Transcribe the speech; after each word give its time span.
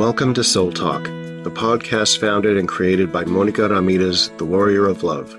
Welcome 0.00 0.32
to 0.32 0.42
Soul 0.42 0.72
Talk, 0.72 1.08
a 1.08 1.50
podcast 1.50 2.20
founded 2.20 2.56
and 2.56 2.66
created 2.66 3.12
by 3.12 3.26
Monica 3.26 3.68
Ramirez, 3.68 4.30
the 4.38 4.46
Warrior 4.46 4.86
of 4.86 5.02
Love. 5.02 5.38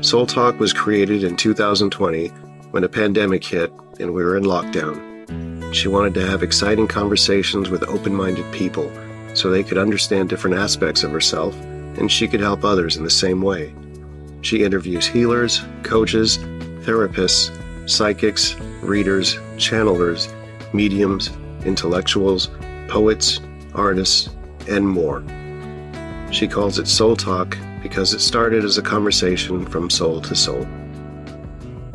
Soul 0.00 0.26
Talk 0.26 0.58
was 0.58 0.72
created 0.72 1.22
in 1.22 1.36
2020 1.36 2.26
when 2.72 2.82
a 2.82 2.88
pandemic 2.88 3.44
hit 3.44 3.72
and 4.00 4.12
we 4.12 4.24
were 4.24 4.36
in 4.36 4.42
lockdown. 4.42 5.72
She 5.72 5.86
wanted 5.86 6.14
to 6.14 6.26
have 6.26 6.42
exciting 6.42 6.88
conversations 6.88 7.70
with 7.70 7.84
open 7.84 8.12
minded 8.12 8.44
people 8.52 8.90
so 9.34 9.50
they 9.50 9.62
could 9.62 9.78
understand 9.78 10.28
different 10.28 10.56
aspects 10.56 11.04
of 11.04 11.12
herself 11.12 11.54
and 11.62 12.10
she 12.10 12.26
could 12.26 12.40
help 12.40 12.64
others 12.64 12.96
in 12.96 13.04
the 13.04 13.08
same 13.08 13.40
way. 13.40 13.72
She 14.40 14.64
interviews 14.64 15.06
healers, 15.06 15.62
coaches, 15.84 16.38
therapists, 16.80 17.56
psychics, 17.88 18.56
readers, 18.82 19.36
channelers, 19.58 20.26
mediums, 20.74 21.30
intellectuals, 21.64 22.50
poets, 22.88 23.38
artists, 23.74 24.28
and 24.68 24.86
more. 24.86 25.24
She 26.30 26.48
calls 26.48 26.78
it 26.78 26.88
Soul 26.88 27.16
Talk 27.16 27.58
because 27.82 28.14
it 28.14 28.20
started 28.20 28.64
as 28.64 28.78
a 28.78 28.82
conversation 28.82 29.66
from 29.66 29.90
soul 29.90 30.20
to 30.22 30.34
soul. 30.34 30.66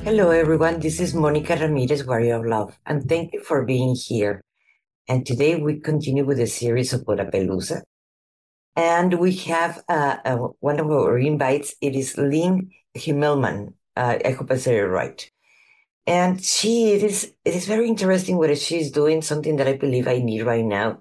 Hello, 0.04 0.30
everyone. 0.30 0.80
This 0.80 1.00
is 1.00 1.14
Monica 1.14 1.56
Ramirez, 1.56 2.06
Warrior 2.06 2.36
of 2.36 2.46
Love, 2.46 2.78
and 2.86 3.08
thank 3.10 3.34
you 3.34 3.42
for 3.42 3.66
being 3.66 3.96
here. 3.96 4.42
And 5.08 5.26
today 5.26 5.56
we 5.56 5.80
continue 5.80 6.26
with 6.26 6.38
the 6.38 6.48
series 6.48 6.94
of 6.94 7.02
Porapalooza. 7.02 7.82
And 8.76 9.20
we 9.20 9.34
have 9.38 9.84
uh, 9.90 10.18
uh, 10.24 10.38
one 10.60 10.80
of 10.80 10.92
our 10.92 11.18
invites. 11.18 11.74
It 11.82 11.96
is 11.96 12.18
Lynn 12.18 12.70
Himmelman. 12.96 13.74
Uh, 13.96 14.20
I 14.24 14.32
hope 14.32 14.52
I 14.52 14.58
said 14.58 14.76
it 14.76 14.86
right. 14.86 15.32
And 16.06 16.44
she, 16.44 16.92
it 16.92 17.04
is, 17.04 17.34
it 17.44 17.56
is 17.56 17.66
very 17.66 17.88
interesting 17.88 18.38
what 18.38 18.56
she's 18.58 18.92
doing, 18.92 19.22
something 19.22 19.56
that 19.56 19.68
I 19.68 19.74
believe 19.74 20.08
I 20.08 20.20
need 20.20 20.44
right 20.44 20.64
now 20.64 21.00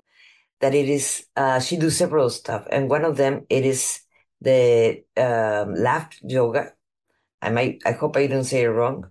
that 0.61 0.75
it 0.75 0.89
is 0.89 1.27
uh, 1.37 1.61
she 1.61 1.77
do 1.77 1.91
several 1.91 2.31
stuff, 2.31 2.67
and 2.71 2.91
one 2.91 3.05
of 3.05 3.17
them 3.17 3.47
it 3.49 3.65
is 3.65 4.01
the 4.41 5.03
um, 5.17 5.75
laugh 5.75 6.17
yoga. 6.23 6.73
I 7.43 7.51
might 7.51 7.83
I 7.85 7.93
hope 7.93 8.17
I 8.17 8.27
don't 8.27 8.45
say 8.45 8.63
it 8.63 8.69
wrong, 8.69 9.11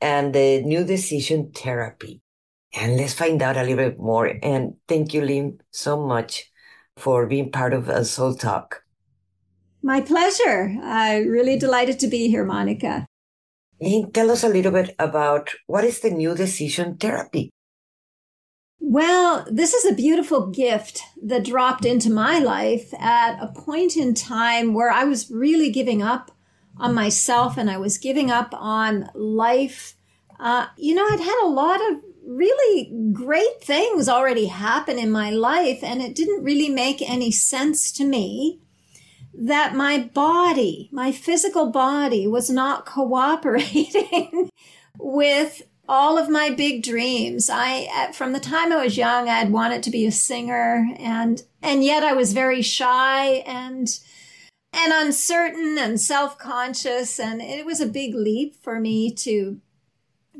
and 0.00 0.34
the 0.34 0.62
new 0.62 0.84
decision 0.84 1.52
therapy. 1.52 2.20
And 2.76 2.96
let's 2.96 3.14
find 3.14 3.40
out 3.40 3.56
a 3.56 3.62
little 3.62 3.76
bit 3.76 4.00
more. 4.00 4.32
And 4.42 4.74
thank 4.88 5.14
you, 5.14 5.22
Lynn, 5.22 5.60
so 5.70 6.04
much 6.04 6.50
for 6.96 7.26
being 7.26 7.52
part 7.52 7.72
of 7.72 7.88
a 7.88 8.04
Soul 8.04 8.34
Talk. 8.34 8.82
My 9.80 10.00
pleasure. 10.00 10.74
I'm 10.82 11.28
really 11.28 11.56
delighted 11.56 12.00
to 12.00 12.08
be 12.08 12.28
here, 12.28 12.44
Monica. 12.44 13.06
Lynn, 13.80 14.10
tell 14.12 14.30
us 14.30 14.42
a 14.42 14.48
little 14.48 14.72
bit 14.72 14.94
about 14.98 15.50
what 15.66 15.84
is 15.84 16.00
the 16.00 16.10
new 16.10 16.34
decision 16.34 16.96
therapy. 16.96 17.53
Well, 18.86 19.46
this 19.50 19.72
is 19.72 19.86
a 19.90 19.94
beautiful 19.94 20.48
gift 20.48 21.00
that 21.22 21.46
dropped 21.46 21.86
into 21.86 22.12
my 22.12 22.38
life 22.38 22.92
at 22.92 23.42
a 23.42 23.46
point 23.46 23.96
in 23.96 24.12
time 24.12 24.74
where 24.74 24.90
I 24.90 25.04
was 25.04 25.30
really 25.30 25.70
giving 25.70 26.02
up 26.02 26.30
on 26.76 26.92
myself 26.92 27.56
and 27.56 27.70
I 27.70 27.78
was 27.78 27.96
giving 27.96 28.30
up 28.30 28.50
on 28.52 29.08
life. 29.14 29.94
Uh, 30.38 30.66
you 30.76 30.94
know, 30.94 31.02
I'd 31.02 31.18
had 31.18 31.44
a 31.44 31.48
lot 31.48 31.80
of 31.80 32.02
really 32.26 32.92
great 33.14 33.62
things 33.62 34.06
already 34.06 34.46
happen 34.48 34.98
in 34.98 35.10
my 35.10 35.30
life, 35.30 35.82
and 35.82 36.02
it 36.02 36.14
didn't 36.14 36.44
really 36.44 36.68
make 36.68 37.00
any 37.00 37.30
sense 37.30 37.90
to 37.92 38.04
me 38.04 38.60
that 39.32 39.74
my 39.74 40.10
body, 40.12 40.90
my 40.92 41.10
physical 41.10 41.70
body, 41.70 42.26
was 42.26 42.50
not 42.50 42.84
cooperating 42.94 44.50
with 44.98 45.62
all 45.88 46.18
of 46.18 46.28
my 46.28 46.50
big 46.50 46.82
dreams. 46.82 47.50
I, 47.52 48.10
from 48.12 48.32
the 48.32 48.40
time 48.40 48.72
I 48.72 48.84
was 48.84 48.96
young, 48.96 49.28
I'd 49.28 49.50
wanted 49.52 49.82
to 49.82 49.90
be 49.90 50.06
a 50.06 50.12
singer 50.12 50.88
and, 50.98 51.42
and 51.62 51.84
yet 51.84 52.02
I 52.02 52.12
was 52.12 52.32
very 52.32 52.62
shy 52.62 53.42
and, 53.46 53.88
and 54.72 54.92
uncertain 54.92 55.76
and 55.78 56.00
self-conscious. 56.00 57.20
And 57.20 57.42
it 57.42 57.66
was 57.66 57.80
a 57.80 57.86
big 57.86 58.14
leap 58.14 58.56
for 58.62 58.80
me 58.80 59.12
to 59.14 59.60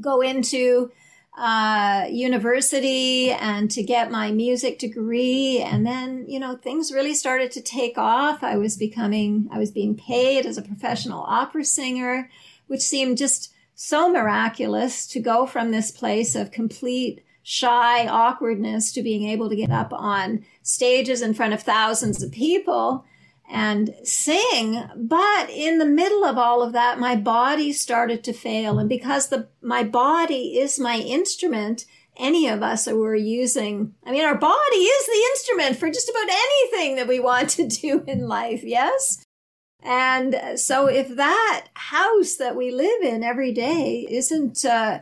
go 0.00 0.20
into, 0.20 0.92
uh, 1.36 2.06
university 2.10 3.30
and 3.30 3.70
to 3.70 3.82
get 3.82 4.10
my 4.10 4.30
music 4.30 4.78
degree. 4.78 5.60
And 5.60 5.86
then, 5.86 6.24
you 6.28 6.38
know, 6.38 6.56
things 6.56 6.92
really 6.92 7.14
started 7.14 7.50
to 7.52 7.60
take 7.60 7.98
off. 7.98 8.42
I 8.42 8.56
was 8.56 8.76
becoming, 8.76 9.48
I 9.52 9.58
was 9.58 9.70
being 9.70 9.96
paid 9.96 10.46
as 10.46 10.56
a 10.56 10.62
professional 10.62 11.24
opera 11.26 11.64
singer, 11.64 12.30
which 12.66 12.82
seemed 12.82 13.18
just 13.18 13.53
so 13.74 14.10
miraculous 14.10 15.06
to 15.08 15.20
go 15.20 15.46
from 15.46 15.70
this 15.70 15.90
place 15.90 16.34
of 16.34 16.50
complete 16.50 17.24
shy 17.42 18.06
awkwardness 18.06 18.92
to 18.92 19.02
being 19.02 19.28
able 19.28 19.48
to 19.50 19.56
get 19.56 19.70
up 19.70 19.92
on 19.92 20.44
stages 20.62 21.20
in 21.20 21.34
front 21.34 21.52
of 21.52 21.62
thousands 21.62 22.22
of 22.22 22.32
people 22.32 23.04
and 23.50 23.94
sing. 24.02 24.82
But 24.96 25.50
in 25.50 25.78
the 25.78 25.84
middle 25.84 26.24
of 26.24 26.38
all 26.38 26.62
of 26.62 26.72
that, 26.72 26.98
my 26.98 27.16
body 27.16 27.72
started 27.72 28.24
to 28.24 28.32
fail. 28.32 28.78
And 28.78 28.88
because 28.88 29.28
the, 29.28 29.48
my 29.60 29.82
body 29.82 30.58
is 30.58 30.80
my 30.80 30.96
instrument, 30.96 31.84
any 32.16 32.48
of 32.48 32.62
us 32.62 32.86
who 32.86 33.02
are 33.04 33.14
using, 33.14 33.94
I 34.04 34.12
mean, 34.12 34.24
our 34.24 34.38
body 34.38 34.76
is 34.76 35.06
the 35.06 35.26
instrument 35.32 35.76
for 35.76 35.90
just 35.90 36.08
about 36.08 36.28
anything 36.30 36.96
that 36.96 37.08
we 37.08 37.20
want 37.20 37.50
to 37.50 37.66
do 37.68 38.04
in 38.06 38.26
life. 38.26 38.62
Yes. 38.62 39.23
And 39.84 40.58
so 40.58 40.86
if 40.86 41.14
that 41.16 41.66
house 41.74 42.36
that 42.36 42.56
we 42.56 42.70
live 42.70 43.02
in 43.02 43.22
every 43.22 43.52
day 43.52 44.06
isn't 44.08 44.64
uh, 44.64 45.00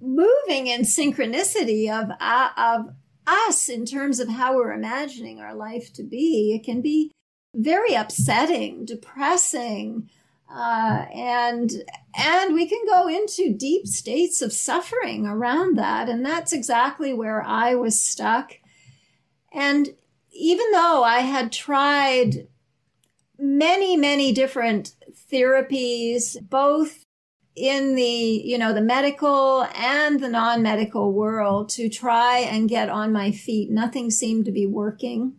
moving 0.00 0.68
in 0.68 0.82
synchronicity 0.82 1.90
of, 1.90 2.10
uh, 2.20 2.50
of 2.56 2.94
us 3.26 3.68
in 3.68 3.84
terms 3.84 4.20
of 4.20 4.28
how 4.28 4.54
we're 4.54 4.72
imagining 4.72 5.40
our 5.40 5.54
life 5.54 5.92
to 5.94 6.04
be, 6.04 6.54
it 6.54 6.64
can 6.64 6.80
be 6.80 7.10
very 7.54 7.94
upsetting, 7.94 8.84
depressing, 8.84 10.08
uh, 10.52 11.06
and 11.14 11.70
and 12.16 12.54
we 12.54 12.66
can 12.66 12.84
go 12.86 13.08
into 13.08 13.54
deep 13.54 13.86
states 13.86 14.42
of 14.42 14.52
suffering 14.52 15.26
around 15.26 15.78
that, 15.78 16.08
and 16.08 16.26
that's 16.26 16.52
exactly 16.52 17.14
where 17.14 17.42
I 17.42 17.74
was 17.76 18.00
stuck. 18.00 18.58
And 19.52 19.88
even 20.32 20.70
though 20.72 21.04
I 21.04 21.20
had 21.20 21.52
tried 21.52 22.48
many, 23.40 23.96
many 23.96 24.32
different 24.32 24.94
therapies, 25.32 26.36
both 26.48 27.04
in 27.56 27.94
the, 27.94 28.02
you 28.02 28.58
know, 28.58 28.72
the 28.72 28.80
medical 28.80 29.66
and 29.74 30.20
the 30.20 30.28
non-medical 30.28 31.12
world 31.12 31.68
to 31.70 31.88
try 31.88 32.38
and 32.38 32.68
get 32.68 32.88
on 32.88 33.12
my 33.12 33.32
feet. 33.32 33.70
Nothing 33.70 34.10
seemed 34.10 34.44
to 34.44 34.52
be 34.52 34.66
working. 34.66 35.34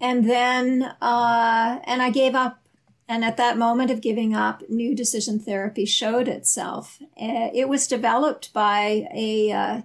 And 0.00 0.28
then, 0.28 0.82
uh, 1.00 1.80
and 1.84 2.02
I 2.02 2.10
gave 2.10 2.34
up. 2.34 2.60
And 3.10 3.24
at 3.24 3.38
that 3.38 3.56
moment 3.56 3.90
of 3.90 4.02
giving 4.02 4.34
up, 4.34 4.62
new 4.68 4.94
decision 4.94 5.40
therapy 5.40 5.86
showed 5.86 6.28
itself. 6.28 6.98
Uh, 7.20 7.48
it 7.54 7.66
was 7.66 7.86
developed 7.86 8.52
by 8.52 9.08
a, 9.14 9.50
uh, 9.50 9.82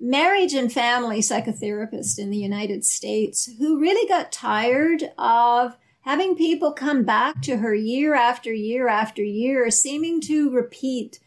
marriage 0.00 0.52
and 0.52 0.72
family 0.72 1.20
psychotherapist 1.20 2.18
in 2.18 2.30
the 2.30 2.38
United 2.38 2.84
States 2.84 3.48
who 3.58 3.78
really 3.78 4.08
got 4.08 4.32
tired 4.32 5.12
of 5.16 5.76
having 6.02 6.36
people 6.36 6.72
come 6.72 7.04
back 7.04 7.40
to 7.42 7.58
her 7.58 7.74
year 7.74 8.14
after 8.14 8.52
year 8.52 8.88
after 8.88 9.22
year, 9.22 9.70
seeming 9.70 10.20
to 10.20 10.50
repeat 10.50 11.18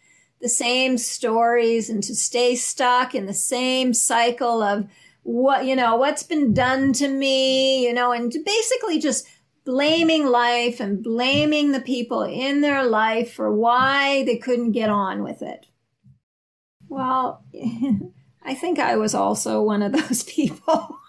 the 0.42 0.50
same 0.50 0.98
stories 0.98 1.90
and 1.90 2.04
to 2.04 2.16
stay 2.16 2.56
stuck 2.56 3.16
in 3.16 3.26
the 3.26 3.34
same 3.34 3.94
cycle 3.94 4.62
of 4.62 4.88
what, 5.24 5.66
you 5.66 5.76
know, 5.76 5.96
what's 5.96 6.24
been 6.24 6.54
done 6.54 6.94
to 6.94 7.08
me, 7.08 7.84
you 7.86 7.94
know, 7.94 8.12
and 8.12 8.34
basically 8.46 9.00
just 9.00 9.28
blaming 9.64 10.28
life 10.28 10.80
and 10.80 11.04
blaming 11.04 11.72
the 11.72 11.82
people 11.82 12.22
in 12.22 12.62
their 12.62 12.86
life 12.86 13.34
for 13.34 13.52
why 13.52 14.24
they 14.26 14.38
couldn't 14.38 14.74
get 14.74 14.90
on 14.90 15.24
with 15.24 15.42
it. 15.42 15.66
Well, 16.88 17.44
I 18.44 18.54
think 18.54 18.78
I 18.78 18.98
was 18.98 19.16
also 19.16 19.62
one 19.62 19.82
of 19.82 19.94
those 19.94 20.24
people, 20.28 21.00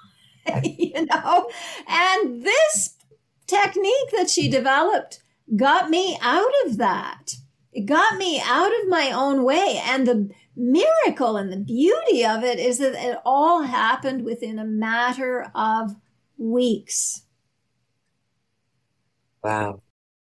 you 0.65 1.05
know, 1.05 1.51
and 1.87 2.43
this 2.43 2.96
technique 3.47 4.11
that 4.17 4.31
she 4.31 4.49
developed 4.49 5.23
got 5.55 5.91
me 5.91 6.19
out 6.21 6.53
of 6.65 6.79
that. 6.79 7.35
It 7.73 7.87
got 7.87 8.17
me 8.17 8.41
out 8.45 8.73
of 8.81 8.89
my 8.89 9.11
own 9.13 9.45
way. 9.45 9.81
And 9.85 10.07
the 10.07 10.31
miracle 10.57 11.37
and 11.37 11.53
the 11.53 11.59
beauty 11.59 12.25
of 12.25 12.43
it 12.43 12.59
is 12.59 12.79
that 12.79 12.95
it 12.95 13.19
all 13.25 13.63
happened 13.63 14.25
within 14.25 14.59
a 14.59 14.65
matter 14.65 15.51
of 15.55 15.95
weeks. 16.39 17.23
Wow. 19.43 19.83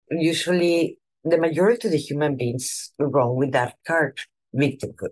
Usually, 0.09 0.97
the 1.23 1.37
majority 1.37 1.87
of 1.87 1.91
the 1.91 1.97
human 1.97 2.35
beings 2.35 2.91
wrong 2.97 3.35
with 3.35 3.51
that 3.51 3.75
card, 3.85 4.19
victimhood. 4.55 5.11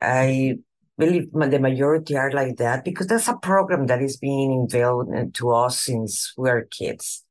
I 0.00 0.58
believe 0.98 1.30
the 1.32 1.58
majority 1.58 2.16
are 2.16 2.30
like 2.32 2.56
that 2.58 2.84
because 2.84 3.06
that's 3.08 3.28
a 3.28 3.36
program 3.36 3.86
that 3.86 4.02
is 4.02 4.16
being 4.16 4.52
instilled 4.52 5.34
to 5.34 5.50
us 5.52 5.80
since 5.80 6.32
we're 6.36 6.64
kids. 6.64 7.24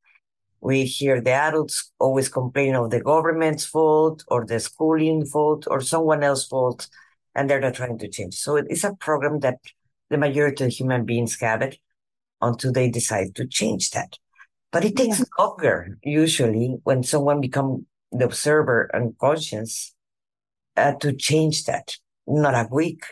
We 0.62 0.86
hear 0.86 1.22
the 1.22 1.32
adults 1.32 1.92
always 2.00 2.30
complain 2.30 2.76
of 2.76 2.90
the 2.90 3.02
government's 3.02 3.66
fault 3.66 4.24
or 4.30 4.46
the 4.46 4.60
schooling 4.60 5.26
fault 5.26 5.68
or 5.70 5.82
someone 5.82 6.24
else's 6.24 6.48
fault, 6.48 6.88
and 7.36 7.50
they're 7.50 7.60
not 7.60 7.76
trying 7.76 7.98
to 8.00 8.08
change. 8.10 8.36
So 8.36 8.56
it's 8.58 8.84
a 8.86 8.94
program 8.96 9.40
that 9.42 9.60
the 10.10 10.18
majority 10.18 10.64
of 10.66 10.72
human 10.72 11.06
beings 11.06 11.40
have 11.42 11.62
it. 11.62 11.78
until 12.42 12.74
they 12.74 12.90
decide 12.90 13.34
to 13.36 13.48
change 13.48 13.92
that. 13.92 14.18
But 14.72 14.84
it 14.84 14.98
takes 14.98 15.20
Yeah. 15.20 15.26
longer 15.40 15.98
usually 16.04 16.78
when 16.84 17.02
someone 17.04 17.40
become 17.40 17.86
the 18.12 18.26
observer 18.26 18.90
and 18.94 19.18
conscious 19.18 19.96
uh, 20.76 20.94
to 20.96 21.14
change 21.14 21.64
that. 21.66 21.98
Not 22.28 22.54
a 22.54 22.68
week. 22.70 23.04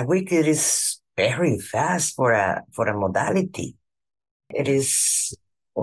Week 0.00 0.32
it 0.32 0.48
is 0.48 1.00
very 1.16 1.58
fast 1.58 2.16
for 2.16 2.32
a 2.32 2.64
for 2.72 2.88
a 2.88 2.98
modality. 2.98 3.76
It 4.48 4.66
is 4.66 5.34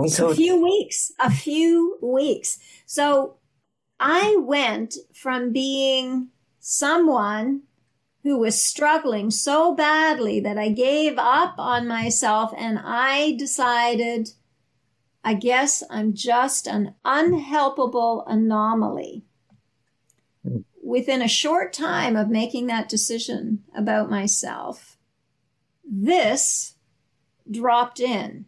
so 0.08 0.30
a 0.30 0.36
few 0.36 0.62
weeks, 0.62 1.12
a 1.20 1.30
few 1.30 1.98
weeks. 2.02 2.58
So 2.86 3.38
I 4.00 4.36
went 4.40 4.96
from 5.14 5.52
being 5.52 6.30
someone 6.60 7.64
who 8.24 8.38
was 8.40 8.62
struggling 8.62 9.32
so 9.32 9.74
badly 9.76 10.40
that 10.40 10.58
I 10.58 10.70
gave 10.70 11.18
up 11.18 11.56
on 11.58 11.88
myself 11.88 12.52
and 12.58 12.80
I 12.84 13.36
decided, 13.38 14.30
I 15.24 15.36
guess 15.36 15.84
I'm 15.90 16.14
just 16.14 16.68
an 16.68 16.96
unhelpable 17.06 18.24
anomaly. 18.28 19.24
Within 20.90 21.22
a 21.22 21.28
short 21.28 21.72
time 21.72 22.16
of 22.16 22.30
making 22.30 22.66
that 22.66 22.90
decision 22.90 23.64
about 23.76 24.10
myself, 24.10 24.98
this 25.88 26.74
dropped 27.50 28.00
in. 28.00 28.46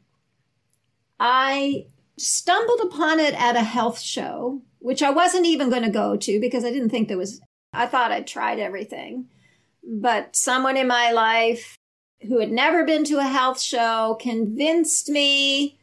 I 1.19 1.85
stumbled 2.17 2.79
upon 2.81 3.19
it 3.19 3.35
at 3.39 3.55
a 3.55 3.61
health 3.61 3.99
show, 3.99 4.63
which 4.79 5.03
I 5.03 5.11
wasn't 5.11 5.45
even 5.45 5.69
going 5.69 5.83
to 5.83 5.91
go 5.91 6.17
to 6.17 6.39
because 6.39 6.65
I 6.65 6.71
didn't 6.71 6.89
think 6.89 7.09
there 7.09 7.17
was, 7.19 7.41
I 7.73 7.85
thought 7.85 8.11
I'd 8.11 8.25
tried 8.25 8.57
everything. 8.57 9.27
But 9.83 10.35
someone 10.35 10.77
in 10.77 10.87
my 10.87 11.11
life 11.11 11.77
who 12.27 12.39
had 12.39 12.51
never 12.51 12.83
been 12.83 13.03
to 13.03 13.19
a 13.19 13.23
health 13.23 13.61
show 13.61 14.17
convinced 14.19 15.09
me 15.09 15.77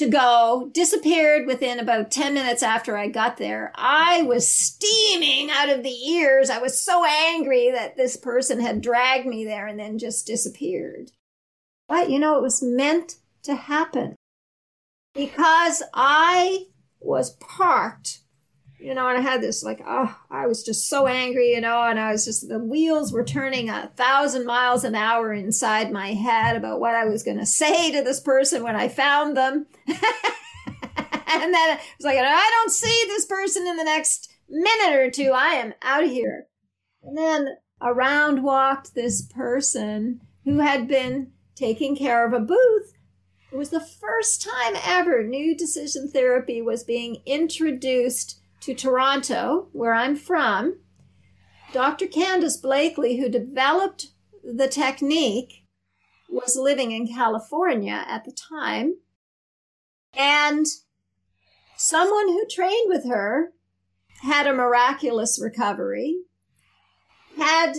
to 0.00 0.08
go, 0.08 0.70
disappeared 0.72 1.46
within 1.46 1.78
about 1.78 2.10
10 2.10 2.32
minutes 2.32 2.62
after 2.62 2.96
I 2.96 3.08
got 3.08 3.36
there. 3.36 3.70
I 3.74 4.22
was 4.22 4.50
steaming 4.50 5.50
out 5.50 5.68
of 5.68 5.82
the 5.82 5.92
ears. 5.92 6.48
I 6.48 6.58
was 6.58 6.80
so 6.80 7.04
angry 7.04 7.70
that 7.70 7.98
this 7.98 8.16
person 8.16 8.60
had 8.60 8.80
dragged 8.80 9.26
me 9.26 9.44
there 9.44 9.66
and 9.66 9.78
then 9.78 9.98
just 9.98 10.26
disappeared. 10.26 11.12
But 11.86 12.08
you 12.08 12.18
know, 12.18 12.38
it 12.38 12.42
was 12.42 12.62
meant 12.62 13.16
to 13.42 13.54
happen 13.54 14.16
because 15.14 15.82
I 15.92 16.68
was 16.98 17.36
parked, 17.36 18.20
you 18.90 18.96
know, 18.96 19.06
and 19.06 19.18
I 19.18 19.20
had 19.20 19.40
this 19.40 19.62
like, 19.62 19.80
oh, 19.86 20.18
I 20.32 20.48
was 20.48 20.64
just 20.64 20.88
so 20.88 21.06
angry, 21.06 21.52
you 21.52 21.60
know, 21.60 21.80
and 21.84 21.96
I 21.96 22.10
was 22.10 22.24
just, 22.24 22.48
the 22.48 22.58
wheels 22.58 23.12
were 23.12 23.22
turning 23.22 23.70
a 23.70 23.86
thousand 23.94 24.46
miles 24.46 24.82
an 24.82 24.96
hour 24.96 25.32
inside 25.32 25.92
my 25.92 26.08
head 26.08 26.56
about 26.56 26.80
what 26.80 26.96
I 26.96 27.04
was 27.04 27.22
going 27.22 27.38
to 27.38 27.46
say 27.46 27.92
to 27.92 28.02
this 28.02 28.18
person 28.18 28.64
when 28.64 28.74
I 28.74 28.88
found 28.88 29.36
them. 29.36 29.66
and 29.86 29.96
then 29.96 31.70
it 31.70 31.80
was 31.98 32.04
like, 32.04 32.18
I 32.18 32.50
don't 32.50 32.72
see 32.72 33.04
this 33.06 33.26
person 33.26 33.64
in 33.68 33.76
the 33.76 33.84
next 33.84 34.28
minute 34.48 34.98
or 34.98 35.08
two. 35.08 35.30
I 35.32 35.50
am 35.50 35.72
out 35.82 36.02
of 36.02 36.10
here. 36.10 36.48
And 37.04 37.16
then 37.16 37.46
around 37.80 38.42
walked 38.42 38.96
this 38.96 39.22
person 39.22 40.20
who 40.44 40.58
had 40.58 40.88
been 40.88 41.30
taking 41.54 41.94
care 41.94 42.26
of 42.26 42.32
a 42.32 42.40
booth 42.40 42.96
it 43.52 43.56
was 43.56 43.70
the 43.70 43.80
first 43.80 44.42
time 44.42 44.74
ever 44.84 45.24
new 45.24 45.56
decision 45.56 46.08
therapy 46.08 46.62
was 46.62 46.84
being 46.84 47.20
introduced 47.26 48.39
to 48.60 48.74
Toronto, 48.74 49.68
where 49.72 49.94
I'm 49.94 50.16
from. 50.16 50.78
Dr. 51.72 52.06
Candace 52.06 52.56
Blakely, 52.56 53.18
who 53.18 53.28
developed 53.28 54.08
the 54.42 54.68
technique, 54.68 55.64
was 56.28 56.56
living 56.56 56.92
in 56.92 57.08
California 57.08 58.04
at 58.06 58.24
the 58.24 58.32
time. 58.32 58.96
And 60.14 60.66
someone 61.76 62.28
who 62.28 62.46
trained 62.48 62.88
with 62.88 63.08
her 63.08 63.52
had 64.22 64.46
a 64.46 64.52
miraculous 64.52 65.40
recovery, 65.42 66.16
had 67.36 67.74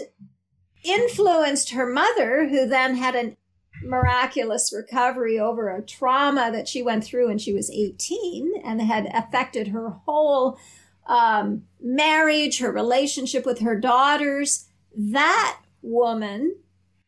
influenced 0.84 1.72
her 1.72 1.86
mother, 1.86 2.48
who 2.50 2.68
then 2.68 2.96
had 2.96 3.16
an 3.16 3.38
miraculous 3.84 4.74
recovery 4.74 5.40
over 5.40 5.70
a 5.70 5.82
trauma 5.82 6.52
that 6.52 6.68
she 6.68 6.82
went 6.82 7.04
through 7.04 7.28
when 7.28 7.38
she 7.38 7.54
was 7.54 7.72
18 7.72 8.62
and 8.64 8.82
had 8.82 9.10
affected 9.14 9.70
her 9.70 9.90
whole 10.06 10.60
um, 11.08 11.64
marriage, 11.82 12.60
her 12.60 12.72
relationship 12.72 13.46
with 13.46 13.60
her 13.60 13.80
daughters. 13.80 14.68
That 14.96 15.60
woman, 15.82 16.58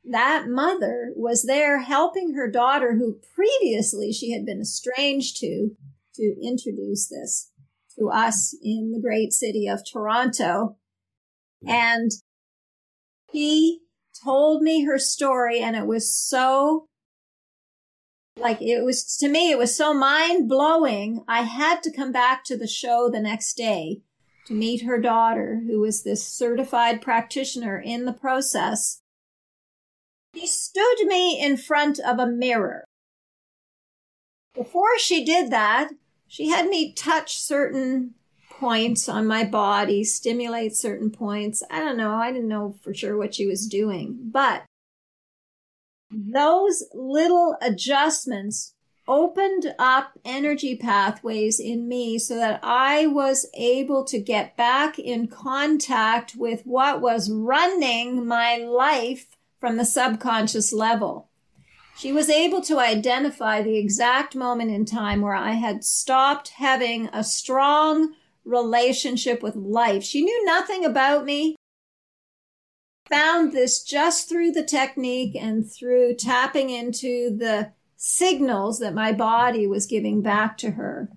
that 0.04 0.48
mother, 0.48 1.12
was 1.16 1.44
there 1.44 1.80
helping 1.80 2.34
her 2.34 2.50
daughter, 2.50 2.96
who 2.96 3.20
previously 3.36 4.12
she 4.12 4.32
had 4.32 4.46
been 4.46 4.62
estranged 4.62 5.38
to, 5.38 5.72
to 6.16 6.36
introduce 6.42 7.08
this 7.08 7.52
to 7.98 8.10
us 8.10 8.58
in 8.64 8.92
the 8.92 9.02
great 9.02 9.32
city 9.32 9.68
of 9.68 9.82
Toronto. 9.86 10.78
And 11.66 12.12
he 13.32 13.83
told 14.24 14.62
me 14.62 14.86
her 14.86 14.98
story 14.98 15.60
and 15.60 15.76
it 15.76 15.86
was 15.86 16.12
so 16.12 16.88
like 18.38 18.62
it 18.62 18.84
was 18.84 19.18
to 19.18 19.28
me 19.28 19.52
it 19.52 19.58
was 19.58 19.76
so 19.76 19.94
mind 19.94 20.50
blowing 20.50 21.24
i 21.28 21.42
had 21.42 21.84
to 21.84 21.92
come 21.92 22.12
back 22.12 22.44
to 22.44 22.58
the 22.58 22.68
show 22.68 23.10
the 23.10 23.20
next 23.20 23.56
day 23.56 24.02
to 24.46 24.54
meet 24.54 24.84
her 24.84 25.00
daughter 25.00 25.62
who 25.66 25.80
was 25.80 26.04
this 26.04 26.26
certified 26.26 27.02
practitioner 27.02 27.80
in 27.80 28.06
the 28.06 28.14
process. 28.14 29.02
She 30.36 30.48
stood 30.48 31.06
me 31.06 31.40
in 31.40 31.58
front 31.58 32.00
of 32.00 32.20
a 32.20 32.28
mirror. 32.28 32.86
Before 34.54 35.00
she 35.00 35.24
did 35.24 35.52
that 35.52 35.92
she 36.28 36.50
had 36.50 36.68
me 36.68 36.94
touch 36.94 37.38
certain 37.38 38.16
points 38.60 39.10
on 39.10 39.28
my 39.28 39.44
body, 39.44 40.04
stimulate 40.04 40.76
certain 40.76 41.12
points. 41.12 41.64
I 41.70 41.80
don't 41.80 41.98
know. 41.98 42.14
I 42.14 42.32
didn't 42.32 42.48
know 42.48 42.76
for 42.82 42.94
sure 42.94 43.18
what 43.18 43.36
she 43.36 43.46
was 43.46 43.68
doing, 43.68 44.18
but 44.32 44.64
those 46.12 46.84
little 46.94 47.56
adjustments 47.62 48.74
opened 49.08 49.74
up 49.78 50.18
energy 50.24 50.76
pathways 50.76 51.60
in 51.60 51.88
me 51.88 52.18
so 52.18 52.36
that 52.36 52.60
I 52.64 53.08
was 53.08 53.50
able 53.54 54.06
to 54.06 54.20
get 54.20 54.56
back 54.56 54.98
in 54.98 55.28
contact 55.28 56.36
with 56.38 56.62
what 56.64 57.02
was 57.02 57.30
running 57.30 58.26
my 58.26 58.58
life 58.58 59.36
from 59.60 59.78
the 59.78 59.86
subconscious 59.86 60.72
level. 60.72 61.30
She 61.98 62.12
was 62.12 62.30
able 62.30 62.62
to 62.62 62.80
identify 62.80 63.62
the 63.62 63.78
exact 63.78 64.36
moment 64.36 64.72
in 64.72 64.86
time 64.86 65.22
where 65.22 65.36
I 65.36 65.52
had 65.52 65.84
stopped 65.84 66.50
having 66.50 67.08
a 67.14 67.24
strong 67.24 68.14
relationship 68.46 69.42
with 69.42 69.56
life. 69.56 70.04
She 70.04 70.24
knew 70.24 70.46
nothing 70.46 70.86
about 70.86 71.26
me. 71.26 71.56
Found 73.10 73.52
this 73.52 73.84
just 73.84 74.30
through 74.30 74.52
the 74.52 74.64
technique 74.64 75.36
and 75.36 75.70
through 75.70 76.16
tapping 76.16 76.70
into 76.70 77.36
the 77.36 77.72
signals 77.96 78.80
that 78.80 78.94
my 78.94 79.12
body 79.12 79.68
was 79.68 79.86
giving 79.86 80.22
back 80.22 80.58
to 80.58 80.72
her. 80.72 81.10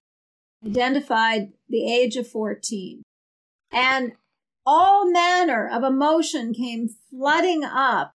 Identified 0.64 1.52
the 1.68 1.92
age 1.92 2.16
of 2.16 2.28
14. 2.28 3.02
And 3.73 4.12
all 4.64 5.11
manner 5.11 5.68
of 5.68 5.85
emotion 5.85 6.52
came 6.52 6.88
flooding 7.11 7.64
up 7.64 8.16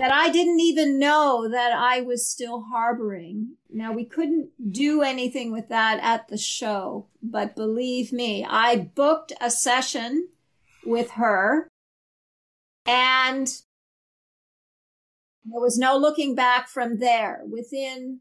that 0.00 0.12
I 0.12 0.30
didn't 0.30 0.60
even 0.60 0.98
know 0.98 1.46
that 1.50 1.72
I 1.72 2.00
was 2.00 2.26
still 2.26 2.62
harboring. 2.62 3.56
Now, 3.68 3.92
we 3.92 4.06
couldn't 4.06 4.72
do 4.72 5.02
anything 5.02 5.52
with 5.52 5.68
that 5.68 6.00
at 6.02 6.28
the 6.28 6.38
show, 6.38 7.08
but 7.22 7.54
believe 7.54 8.10
me, 8.10 8.42
I 8.48 8.90
booked 8.94 9.34
a 9.42 9.50
session 9.50 10.28
with 10.86 11.12
her 11.12 11.68
and 12.86 13.46
there 15.44 15.60
was 15.60 15.76
no 15.76 15.98
looking 15.98 16.34
back 16.34 16.68
from 16.68 16.98
there. 16.98 17.42
Within 17.44 18.20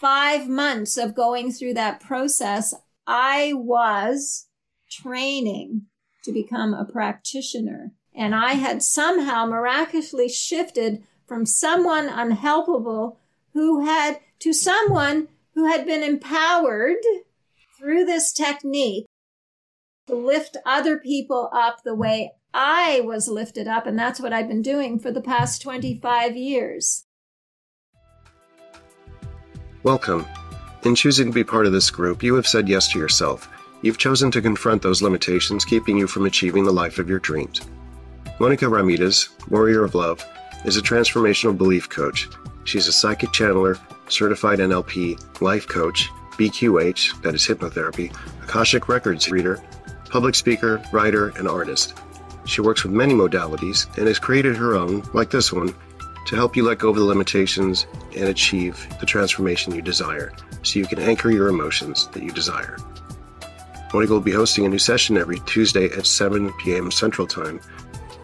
five 0.00 0.48
months 0.48 0.96
of 0.96 1.16
going 1.16 1.50
through 1.50 1.74
that 1.74 1.98
process, 1.98 2.72
I 3.04 3.52
was 3.52 4.46
training 4.88 5.86
to 6.22 6.32
become 6.32 6.72
a 6.72 6.84
practitioner. 6.84 7.92
And 8.14 8.32
I 8.34 8.52
had 8.52 8.82
somehow 8.82 9.44
miraculously 9.44 10.28
shifted 10.28 11.02
from 11.26 11.46
someone 11.46 12.08
unhelpable 12.08 13.16
who 13.52 13.84
had 13.84 14.20
to 14.40 14.52
someone 14.52 15.28
who 15.54 15.66
had 15.66 15.86
been 15.86 16.02
empowered 16.02 16.98
through 17.78 18.04
this 18.04 18.32
technique 18.32 19.06
to 20.06 20.14
lift 20.14 20.56
other 20.64 20.98
people 20.98 21.50
up 21.52 21.82
the 21.82 21.94
way 21.94 22.32
I 22.54 23.00
was 23.04 23.28
lifted 23.28 23.66
up. 23.66 23.86
And 23.86 23.98
that's 23.98 24.20
what 24.20 24.32
I've 24.32 24.48
been 24.48 24.62
doing 24.62 24.98
for 24.98 25.10
the 25.10 25.20
past 25.20 25.62
25 25.62 26.36
years. 26.36 27.04
Welcome. 29.82 30.26
In 30.84 30.94
choosing 30.94 31.28
to 31.28 31.32
be 31.32 31.44
part 31.44 31.66
of 31.66 31.72
this 31.72 31.90
group, 31.90 32.22
you 32.22 32.34
have 32.34 32.46
said 32.46 32.68
yes 32.68 32.88
to 32.92 32.98
yourself. 32.98 33.48
You've 33.82 33.98
chosen 33.98 34.30
to 34.32 34.42
confront 34.42 34.82
those 34.82 35.02
limitations 35.02 35.64
keeping 35.64 35.98
you 35.98 36.06
from 36.06 36.26
achieving 36.26 36.64
the 36.64 36.72
life 36.72 36.98
of 36.98 37.08
your 37.08 37.18
dreams. 37.18 37.60
Monica 38.38 38.68
Ramirez, 38.68 39.28
Warrior 39.48 39.84
of 39.84 39.94
Love, 39.94 40.24
is 40.66 40.76
a 40.76 40.82
transformational 40.82 41.56
belief 41.56 41.88
coach, 41.88 42.28
She's 42.66 42.88
a 42.88 42.92
psychic 42.92 43.30
channeler, 43.30 43.78
certified 44.08 44.58
NLP, 44.58 45.40
life 45.40 45.68
coach, 45.68 46.10
BQH, 46.32 47.22
that 47.22 47.34
is 47.34 47.46
hypnotherapy, 47.46 48.12
Akashic 48.42 48.88
Records 48.88 49.30
reader, 49.30 49.62
public 50.10 50.34
speaker, 50.34 50.82
writer, 50.90 51.28
and 51.38 51.46
artist. 51.46 51.96
She 52.44 52.60
works 52.60 52.82
with 52.82 52.92
many 52.92 53.14
modalities 53.14 53.86
and 53.96 54.08
has 54.08 54.18
created 54.18 54.56
her 54.56 54.74
own, 54.74 55.04
like 55.14 55.30
this 55.30 55.52
one, 55.52 55.72
to 56.26 56.34
help 56.34 56.56
you 56.56 56.64
let 56.64 56.78
go 56.80 56.90
of 56.90 56.96
the 56.96 57.04
limitations 57.04 57.86
and 58.16 58.28
achieve 58.28 58.84
the 58.98 59.06
transformation 59.06 59.72
you 59.72 59.80
desire 59.80 60.32
so 60.64 60.80
you 60.80 60.86
can 60.86 60.98
anchor 60.98 61.30
your 61.30 61.46
emotions 61.46 62.08
that 62.08 62.24
you 62.24 62.32
desire. 62.32 62.76
Monica 63.94 64.12
will 64.12 64.20
be 64.20 64.32
hosting 64.32 64.66
a 64.66 64.68
new 64.68 64.78
session 64.78 65.16
every 65.16 65.38
Tuesday 65.46 65.86
at 65.86 66.04
7 66.04 66.52
p.m. 66.54 66.90
Central 66.90 67.28
Time, 67.28 67.60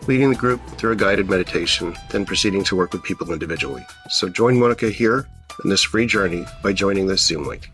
leading 0.07 0.31
the 0.31 0.37
group 0.37 0.61
through 0.79 0.93
a 0.93 0.97
guided 0.97 1.29
meditation, 1.29 1.97
then 2.11 2.25
proceeding 2.25 2.65
to 2.65 2.77
work 2.77 2.93
with 2.93 3.03
people 3.03 3.33
individually. 3.33 3.85
So 4.09 4.29
join 4.29 4.59
Monica 4.59 4.91
here 4.91 5.27
in 5.63 5.71
this 5.71 5.83
free 5.83 6.07
journey 6.07 6.45
by 6.63 6.73
joining 6.73 7.07
this 7.07 7.23
Zoom 7.23 7.47
link. 7.47 7.71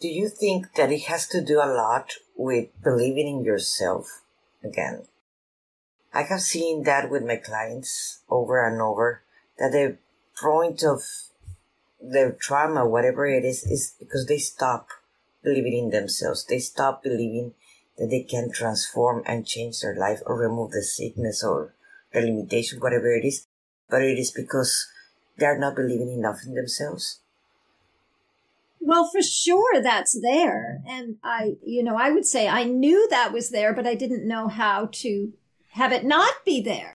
Do 0.00 0.08
you 0.08 0.28
think 0.28 0.74
that 0.74 0.92
it 0.92 1.04
has 1.04 1.26
to 1.28 1.42
do 1.42 1.58
a 1.58 1.72
lot 1.72 2.12
with 2.36 2.68
believing 2.82 3.26
in 3.26 3.44
yourself 3.44 4.22
again? 4.62 5.04
I 6.12 6.22
have 6.22 6.40
seen 6.40 6.84
that 6.84 7.10
with 7.10 7.24
my 7.24 7.36
clients 7.36 8.20
over 8.28 8.64
and 8.64 8.80
over 8.80 9.22
that 9.58 9.72
the 9.72 9.96
point 10.40 10.82
of 10.84 11.02
their 12.00 12.32
trauma, 12.32 12.86
whatever 12.86 13.26
it 13.26 13.44
is, 13.44 13.64
is 13.64 13.94
because 13.98 14.26
they 14.26 14.38
stop 14.38 14.88
believing 15.42 15.84
in 15.84 15.90
themselves. 15.90 16.44
They 16.44 16.58
stop 16.58 17.02
believing 17.02 17.54
that 17.98 18.10
they 18.10 18.22
can 18.22 18.50
transform 18.52 19.22
and 19.26 19.46
change 19.46 19.80
their 19.80 19.96
life 19.96 20.20
or 20.26 20.36
remove 20.36 20.72
the 20.72 20.82
sickness 20.82 21.42
or 21.44 21.74
the 22.12 22.20
limitation, 22.20 22.80
whatever 22.80 23.12
it 23.12 23.24
is. 23.24 23.46
But 23.88 24.02
it 24.02 24.18
is 24.18 24.30
because 24.30 24.86
they 25.38 25.46
are 25.46 25.58
not 25.58 25.76
believing 25.76 26.10
enough 26.10 26.38
in 26.46 26.54
themselves. 26.54 27.20
Well, 28.80 29.08
for 29.10 29.22
sure 29.22 29.82
that's 29.82 30.18
there. 30.20 30.82
And 30.86 31.16
I, 31.24 31.54
you 31.64 31.82
know, 31.82 31.96
I 31.96 32.10
would 32.10 32.26
say 32.26 32.48
I 32.48 32.64
knew 32.64 33.08
that 33.08 33.32
was 33.32 33.50
there, 33.50 33.72
but 33.72 33.86
I 33.86 33.94
didn't 33.94 34.28
know 34.28 34.48
how 34.48 34.88
to 34.92 35.32
have 35.70 35.92
it 35.92 36.04
not 36.04 36.34
be 36.44 36.60
there. 36.60 36.94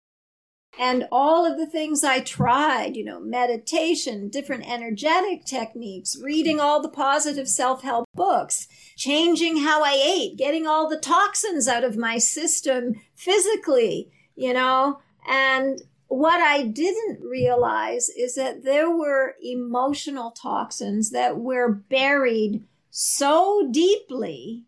And 0.81 1.09
all 1.11 1.45
of 1.45 1.59
the 1.59 1.67
things 1.67 2.05
I 2.05 2.21
tried, 2.21 2.97
you 2.97 3.05
know, 3.05 3.19
meditation, 3.19 4.29
different 4.29 4.71
energetic 4.71 5.45
techniques, 5.45 6.17
reading 6.23 6.61
all 6.61 6.81
the 6.81 6.89
positive 6.89 7.49
self 7.49 7.83
help 7.83 8.07
books, 8.15 8.69
changing 8.97 9.59
how 9.59 9.83
I 9.83 10.01
ate, 10.01 10.39
getting 10.39 10.69
all 10.69 10.89
the 10.89 10.97
toxins 10.97 11.67
out 11.67 11.83
of 11.83 11.97
my 11.97 12.19
system 12.19 12.95
physically, 13.17 14.13
you 14.37 14.55
know, 14.55 15.01
and 15.29 15.83
what 16.07 16.41
I 16.41 16.63
didn't 16.63 17.23
realize 17.23 18.09
is 18.09 18.37
that 18.37 18.63
there 18.63 18.91
were 18.91 19.35
emotional 19.43 20.31
toxins 20.31 21.11
that 21.11 21.39
were 21.39 21.71
buried 21.71 22.65
so 22.91 23.69
deeply, 23.71 24.65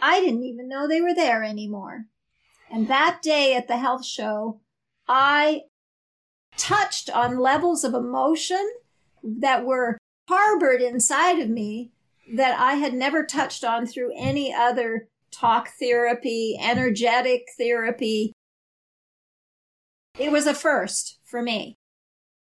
I 0.00 0.20
didn't 0.20 0.44
even 0.44 0.68
know 0.68 0.88
they 0.88 1.00
were 1.00 1.14
there 1.14 1.44
anymore. 1.44 2.06
And 2.70 2.88
that 2.88 3.20
day 3.22 3.54
at 3.54 3.68
the 3.68 3.76
health 3.76 4.04
show, 4.04 4.60
I 5.08 5.62
touched 6.56 7.08
on 7.10 7.38
levels 7.38 7.84
of 7.84 7.94
emotion 7.94 8.70
that 9.22 9.64
were 9.64 9.98
harbored 10.28 10.82
inside 10.82 11.38
of 11.38 11.48
me 11.48 11.90
that 12.34 12.58
I 12.58 12.74
had 12.74 12.92
never 12.92 13.24
touched 13.24 13.64
on 13.64 13.86
through 13.86 14.12
any 14.16 14.52
other 14.52 15.08
talk 15.30 15.70
therapy, 15.80 16.58
energetic 16.60 17.46
therapy. 17.56 18.32
It 20.18 20.30
was 20.30 20.46
a 20.46 20.54
first 20.54 21.18
for 21.24 21.42
me. 21.42 21.76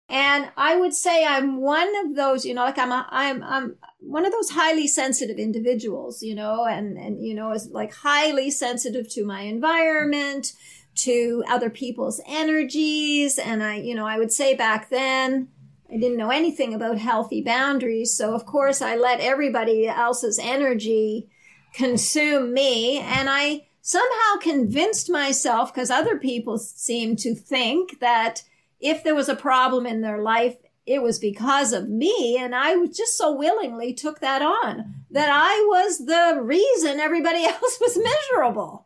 And 0.07 0.51
I 0.55 0.75
would 0.75 0.93
say 0.93 1.25
I'm 1.25 1.61
one 1.61 1.91
of 2.05 2.15
those, 2.15 2.45
you 2.45 2.53
know, 2.53 2.63
like 2.63 2.77
I'm, 2.77 2.91
a, 2.91 3.07
I'm, 3.09 3.43
I'm 3.43 3.75
one 3.99 4.23
of 4.23 4.31
those 4.31 4.51
highly 4.51 4.87
sensitive 4.87 5.37
individuals, 5.37 6.21
you 6.21 6.35
know, 6.35 6.65
and, 6.65 6.95
and, 6.95 7.25
you 7.25 7.33
know, 7.33 7.51
is 7.53 7.69
like 7.71 7.91
highly 7.91 8.51
sensitive 8.51 9.09
to 9.13 9.25
my 9.25 9.41
environment, 9.41 10.53
to 10.95 11.43
other 11.49 11.69
people's 11.69 12.21
energies. 12.27 13.37
And 13.37 13.63
I, 13.63 13.75
you 13.75 13.95
know, 13.95 14.05
I 14.05 14.17
would 14.17 14.31
say 14.31 14.55
back 14.55 14.89
then, 14.89 15.49
I 15.91 15.97
didn't 15.97 16.17
know 16.17 16.31
anything 16.31 16.73
about 16.73 16.97
healthy 16.97 17.41
boundaries. 17.41 18.15
So, 18.15 18.33
of 18.33 18.45
course, 18.45 18.81
I 18.81 18.95
let 18.95 19.19
everybody 19.19 19.87
else's 19.87 20.39
energy 20.41 21.29
consume 21.73 22.53
me. 22.53 22.99
And 22.99 23.29
I 23.29 23.67
somehow 23.81 24.39
convinced 24.41 25.09
myself, 25.11 25.73
because 25.73 25.91
other 25.91 26.17
people 26.17 26.57
seem 26.57 27.15
to 27.17 27.35
think 27.35 27.99
that 27.99 28.43
if 28.79 29.03
there 29.03 29.15
was 29.15 29.29
a 29.29 29.35
problem 29.35 29.85
in 29.85 30.01
their 30.01 30.21
life, 30.21 30.55
it 30.85 31.01
was 31.01 31.19
because 31.19 31.73
of 31.73 31.89
me. 31.89 32.37
And 32.37 32.53
I 32.55 32.83
just 32.87 33.17
so 33.17 33.31
willingly 33.31 33.93
took 33.93 34.19
that 34.19 34.41
on 34.41 34.95
that 35.11 35.29
I 35.31 35.65
was 35.69 36.05
the 36.05 36.39
reason 36.41 36.99
everybody 36.99 37.43
else 37.45 37.77
was 37.79 37.97
miserable. 37.97 38.84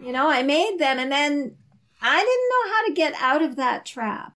You 0.00 0.12
know, 0.12 0.30
I 0.30 0.42
made 0.42 0.78
them 0.78 0.98
and 0.98 1.10
then 1.10 1.56
I 2.00 2.18
didn't 2.18 2.50
know 2.50 2.72
how 2.72 2.86
to 2.86 2.92
get 2.92 3.14
out 3.20 3.42
of 3.42 3.56
that 3.56 3.84
trap. 3.84 4.32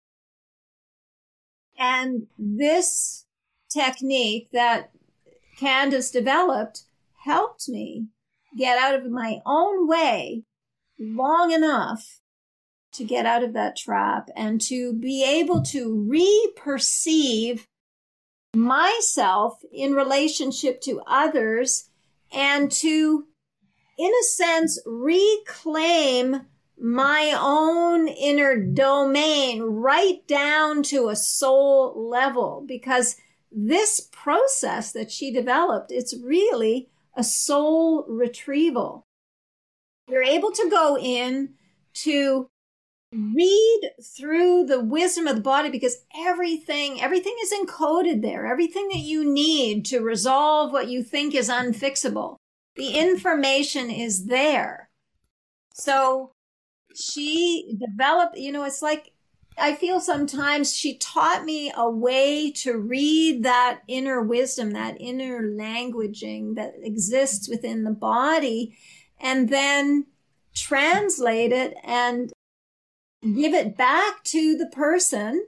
And 1.79 2.27
this 2.39 3.25
technique 3.69 4.49
that 4.53 4.91
Candace 5.59 6.11
developed 6.11 6.83
helped 7.25 7.69
me 7.69 8.07
get 8.57 8.79
out 8.79 8.95
of 8.95 9.11
my 9.11 9.41
own 9.45 9.89
way 9.89 10.45
long 10.99 11.53
enough 11.53 12.21
to 12.93 13.05
get 13.05 13.27
out 13.27 13.45
of 13.45 13.53
that 13.53 13.77
trap 13.77 14.29
and 14.35 14.61
to 14.61 14.93
be 14.93 15.25
able 15.25 15.63
to 15.63 15.95
re-perceive 16.09 17.67
myself 18.55 19.61
in 19.73 19.93
relationship 19.93 20.81
to 20.81 21.03
others 21.07 21.91
and 22.33 22.73
to 22.73 23.27
in 23.99 24.11
a 24.11 24.25
sense, 24.25 24.81
reclaim 24.87 26.47
my 26.81 27.37
own 27.37 28.07
inner 28.07 28.57
domain 28.57 29.61
right 29.63 30.27
down 30.29 30.85
to 30.85 31.09
a 31.09 31.17
soul 31.17 32.09
level 32.09 32.65
because 32.67 33.17
this 33.51 34.09
process 34.13 34.93
that 34.93 35.11
she 35.11 35.33
developed, 35.33 35.91
it's 35.91 36.17
really 36.23 36.89
a 37.17 37.25
soul 37.25 38.05
retrieval. 38.09 39.03
You're 40.09 40.23
able 40.23 40.53
to 40.53 40.71
go 40.71 40.97
in 40.97 41.55
to 41.95 42.49
read 43.13 43.91
through 44.17 44.67
the 44.67 44.81
wisdom 44.81 45.27
of 45.27 45.35
the 45.35 45.43
body 45.43 45.71
because 45.71 46.05
everything 46.15 47.01
everything 47.01 47.35
is 47.43 47.55
encoded 47.55 48.21
there 48.21 48.47
everything 48.47 48.87
that 48.89 48.99
you 48.99 49.25
need 49.25 49.83
to 49.83 50.01
resolve 50.01 50.73
what 50.73 50.89
you 50.89 51.03
think 51.03 51.35
is 51.35 51.49
unfixable 51.49 52.37
the 52.79 52.93
information 52.93 53.91
is 53.91 54.27
there. 54.27 54.89
So 55.75 56.33
she 56.95 57.77
developed, 57.79 58.39
you 58.39 58.53
know, 58.53 58.65
it's 58.65 58.83
like 58.83 59.13
I 59.61 59.75
feel 59.75 59.99
sometimes 59.99 60.77
she 60.77 60.97
taught 60.99 61.45
me 61.45 61.73
a 61.77 61.91
way 61.91 62.53
to 62.53 62.79
read 62.79 63.43
that 63.43 63.81
inner 63.89 64.23
wisdom, 64.23 64.71
that 64.71 64.97
inner 65.01 65.43
languaging 65.43 66.55
that 66.55 66.75
exists 66.81 67.49
within 67.49 67.83
the 67.83 67.91
body, 67.91 68.79
and 69.21 69.49
then 69.49 70.07
translate 70.55 71.51
it 71.51 71.75
and 71.83 72.33
give 73.23 73.53
it 73.53 73.77
back 73.77 74.23
to 74.25 74.57
the 74.57 74.69
person 74.69 75.45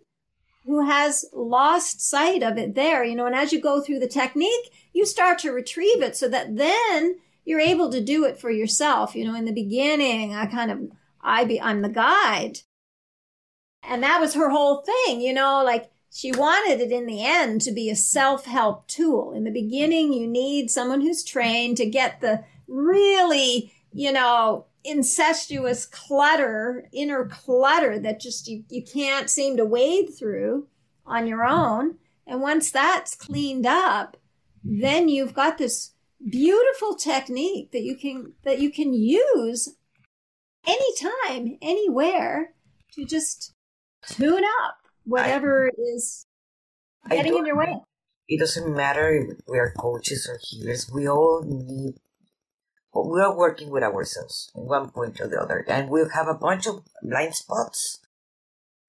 who 0.64 0.86
has 0.86 1.24
lost 1.32 2.00
sight 2.00 2.42
of 2.42 2.58
it 2.58 2.74
there, 2.74 3.04
you 3.04 3.14
know, 3.14 3.26
and 3.26 3.34
as 3.34 3.52
you 3.52 3.60
go 3.60 3.80
through 3.80 4.00
the 4.00 4.08
technique, 4.08 4.72
you 4.92 5.06
start 5.06 5.38
to 5.40 5.52
retrieve 5.52 6.02
it 6.02 6.16
so 6.16 6.28
that 6.28 6.56
then 6.56 7.18
you're 7.44 7.60
able 7.60 7.90
to 7.90 8.00
do 8.00 8.24
it 8.24 8.38
for 8.38 8.50
yourself. 8.50 9.14
You 9.14 9.24
know, 9.24 9.34
in 9.34 9.44
the 9.44 9.52
beginning, 9.52 10.34
I 10.34 10.46
kind 10.46 10.70
of, 10.70 10.80
I 11.20 11.44
be, 11.44 11.60
I'm 11.60 11.82
the 11.82 11.88
guide. 11.88 12.58
And 13.82 14.02
that 14.02 14.20
was 14.20 14.34
her 14.34 14.50
whole 14.50 14.82
thing, 14.82 15.20
you 15.20 15.32
know, 15.32 15.62
like 15.64 15.90
she 16.12 16.32
wanted 16.32 16.80
it 16.80 16.92
in 16.92 17.06
the 17.06 17.24
end 17.24 17.60
to 17.62 17.72
be 17.72 17.88
a 17.88 17.96
self-help 17.96 18.86
tool. 18.88 19.32
In 19.32 19.44
the 19.44 19.50
beginning, 19.50 20.12
you 20.12 20.26
need 20.26 20.70
someone 20.70 21.00
who's 21.00 21.24
trained 21.24 21.76
to 21.78 21.86
get 21.86 22.20
the 22.20 22.44
really, 22.66 23.72
you 23.92 24.12
know, 24.12 24.66
incestuous 24.84 25.86
clutter, 25.86 26.88
inner 26.92 27.26
clutter 27.26 27.98
that 27.98 28.20
just 28.20 28.48
you, 28.48 28.64
you 28.68 28.82
can't 28.82 29.30
seem 29.30 29.56
to 29.56 29.64
wade 29.64 30.10
through 30.18 30.66
on 31.06 31.26
your 31.26 31.44
own. 31.44 31.96
And 32.26 32.40
once 32.40 32.70
that's 32.70 33.14
cleaned 33.14 33.66
up, 33.66 34.16
Mm-hmm. 34.66 34.80
then 34.80 35.08
you've 35.08 35.34
got 35.34 35.58
this 35.58 35.92
beautiful 36.28 36.94
technique 36.96 37.72
that 37.72 37.82
you 37.82 37.96
can 37.96 38.34
that 38.44 38.60
you 38.60 38.70
can 38.70 38.92
use 38.92 39.74
anytime, 40.66 41.56
anywhere 41.62 42.54
to 42.94 43.04
just 43.04 43.52
tune 44.06 44.44
up 44.62 44.76
whatever 45.04 45.66
I, 45.66 45.70
is 45.94 46.26
getting 47.08 47.36
in 47.36 47.46
your 47.46 47.56
way. 47.56 47.80
It 48.28 48.38
doesn't 48.38 48.74
matter 48.74 49.14
if 49.14 49.38
we 49.48 49.58
are 49.58 49.72
coaches 49.76 50.28
or 50.30 50.38
healers. 50.42 50.90
We 50.92 51.08
all 51.08 51.42
need. 51.44 51.94
We 52.94 53.20
are 53.20 53.36
working 53.36 53.70
with 53.70 53.82
ourselves 53.82 54.50
at 54.54 54.62
one 54.62 54.90
point 54.90 55.20
or 55.20 55.28
the 55.28 55.40
other, 55.40 55.64
and 55.68 55.88
we'll 55.88 56.10
have 56.10 56.28
a 56.28 56.34
bunch 56.34 56.66
of 56.66 56.82
blind 57.02 57.34
spots. 57.34 58.00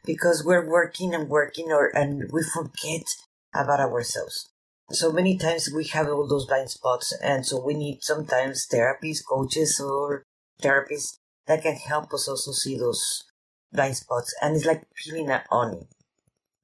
because 0.05 0.43
we're 0.45 0.67
working 0.69 1.13
and 1.13 1.29
working 1.29 1.71
or 1.71 1.87
and 1.95 2.29
we 2.31 2.43
forget 2.43 3.05
about 3.53 3.79
ourselves. 3.79 4.50
So 4.93 5.11
many 5.11 5.37
times 5.37 5.69
we 5.73 5.85
have 5.87 6.07
all 6.07 6.27
those 6.27 6.45
blind 6.45 6.69
spots 6.69 7.13
and 7.23 7.45
so 7.45 7.59
we 7.63 7.73
need 7.73 8.03
sometimes 8.03 8.67
therapies, 8.67 9.19
coaches 9.27 9.79
or 9.79 10.23
therapists 10.61 11.17
that 11.47 11.63
can 11.63 11.75
help 11.75 12.13
us 12.13 12.27
also 12.27 12.51
see 12.51 12.77
those 12.77 13.23
blind 13.71 13.97
spots. 13.97 14.33
And 14.41 14.55
it's 14.55 14.65
like 14.65 14.83
peeling 14.95 15.29
an 15.29 15.41
onion, 15.51 15.87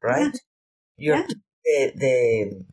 right? 0.01 0.33
Yeah. 0.33 0.39
You're 0.97 1.15
yeah. 1.17 1.27
the 1.65 1.91
the 1.95 2.65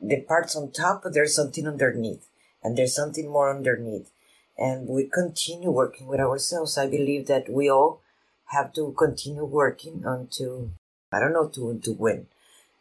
the 0.00 0.20
parts 0.22 0.56
on 0.56 0.72
top, 0.72 1.02
but 1.02 1.12
there's 1.12 1.34
something 1.34 1.66
underneath, 1.66 2.26
and 2.62 2.76
there's 2.76 2.94
something 2.94 3.28
more 3.28 3.54
underneath. 3.54 4.10
And 4.56 4.88
we 4.88 5.04
continue 5.04 5.70
working 5.70 6.06
with 6.06 6.20
ourselves. 6.20 6.76
I 6.76 6.86
believe 6.86 7.26
that 7.26 7.48
we 7.48 7.70
all 7.70 8.02
have 8.46 8.72
to 8.74 8.94
continue 8.96 9.44
working 9.44 10.02
until 10.04 10.70
I 11.12 11.20
don't 11.20 11.32
know 11.32 11.48
to 11.48 11.78
to 11.82 11.92
win. 11.92 12.26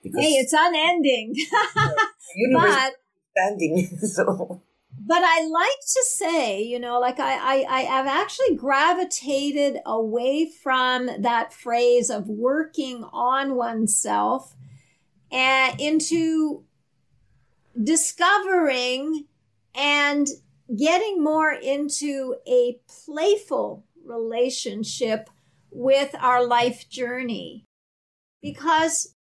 Hey, 0.03 0.34
it's 0.34 0.53
unending. 0.53 1.36
but 2.53 2.94
expanding, 3.36 3.98
so. 4.01 4.62
But 5.01 5.24
I 5.24 5.48
like 5.48 5.79
to 5.94 6.06
say, 6.08 6.62
you 6.62 6.79
know, 6.79 7.00
like 7.00 7.20
I, 7.20 7.34
I, 7.34 7.65
I 7.70 7.82
have 7.82 8.08
actually 8.08 8.56
gravitated 8.56 9.77
away 9.86 10.51
from 10.62 11.10
that 11.20 11.53
phrase 11.53 12.10
of 12.10 12.27
working 12.27 13.03
on 13.12 13.56
oneself 13.56 14.56
and 15.32 15.79
into 15.79 16.63
discovering 17.82 19.25
and 19.74 20.27
getting 20.77 21.24
more 21.24 21.51
into 21.51 22.36
a 22.48 22.79
playful 23.06 23.86
relationship 24.03 25.29
with 25.72 26.13
our 26.20 26.46
life 26.46 26.89
journey 26.89 27.65
because 28.41 29.15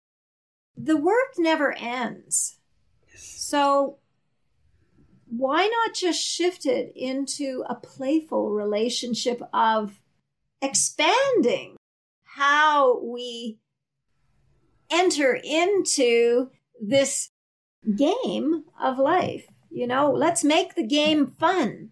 the 0.78 0.98
work 0.98 1.34
never 1.38 1.74
ends. 1.74 2.60
So 3.16 3.98
why 5.26 5.68
not 5.68 5.96
just 5.96 6.24
shift 6.24 6.66
it 6.66 6.94
into 6.96 7.64
a 7.68 7.76
playful 7.76 8.52
relationship 8.52 9.42
of 9.54 10.00
expanding 10.62 11.76
how 12.24 13.02
we 13.04 13.58
enter 14.90 15.40
into 15.44 16.52
this 16.80 17.32
game 17.96 18.64
of 18.80 19.00
life? 19.00 19.48
You 19.70 19.88
know, 19.88 20.12
let's 20.12 20.44
make 20.44 20.76
the 20.76 20.86
game 20.86 21.28
fun. 21.28 21.90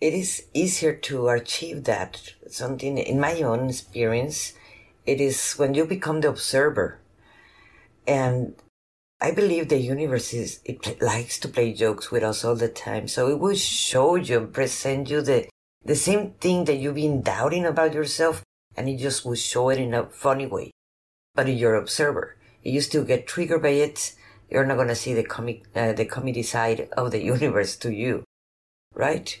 It 0.00 0.14
is 0.14 0.46
easier 0.54 0.94
to 0.94 1.28
achieve 1.28 1.84
that. 1.84 2.34
Something 2.48 2.98
in 2.98 3.18
my 3.18 3.40
own 3.42 3.68
experience, 3.68 4.52
it 5.06 5.20
is 5.20 5.54
when 5.54 5.74
you 5.74 5.86
become 5.86 6.20
the 6.20 6.28
observer. 6.28 7.00
And 8.08 8.54
I 9.20 9.32
believe 9.32 9.68
the 9.68 9.76
universe 9.76 10.32
is, 10.32 10.60
it 10.64 11.02
likes 11.02 11.38
to 11.40 11.48
play 11.48 11.74
jokes 11.74 12.10
with 12.10 12.22
us 12.22 12.42
all 12.42 12.56
the 12.56 12.68
time. 12.68 13.06
So 13.06 13.28
it 13.28 13.38
will 13.38 13.54
show 13.54 14.14
you 14.14 14.38
and 14.38 14.52
present 14.52 15.10
you 15.10 15.20
the, 15.20 15.48
the 15.84 15.94
same 15.94 16.32
thing 16.40 16.64
that 16.64 16.78
you've 16.78 16.94
been 16.94 17.20
doubting 17.20 17.66
about 17.66 17.92
yourself, 17.92 18.42
and 18.74 18.88
it 18.88 18.96
just 18.96 19.26
will 19.26 19.34
show 19.34 19.68
it 19.68 19.78
in 19.78 19.92
a 19.92 20.06
funny 20.06 20.46
way. 20.46 20.70
But 21.34 21.48
you're 21.48 21.74
observer. 21.74 22.36
You 22.62 22.80
still 22.80 23.04
get 23.04 23.26
triggered 23.26 23.62
by 23.62 23.70
it. 23.70 24.14
You're 24.50 24.64
not 24.64 24.78
gonna 24.78 24.94
see 24.94 25.12
the 25.12 25.24
comic, 25.24 25.64
uh, 25.76 25.92
the 25.92 26.06
comedy 26.06 26.42
side 26.42 26.88
of 26.96 27.10
the 27.10 27.22
universe 27.34 27.76
to 27.76 27.92
you, 27.92 28.24
right? 28.94 29.38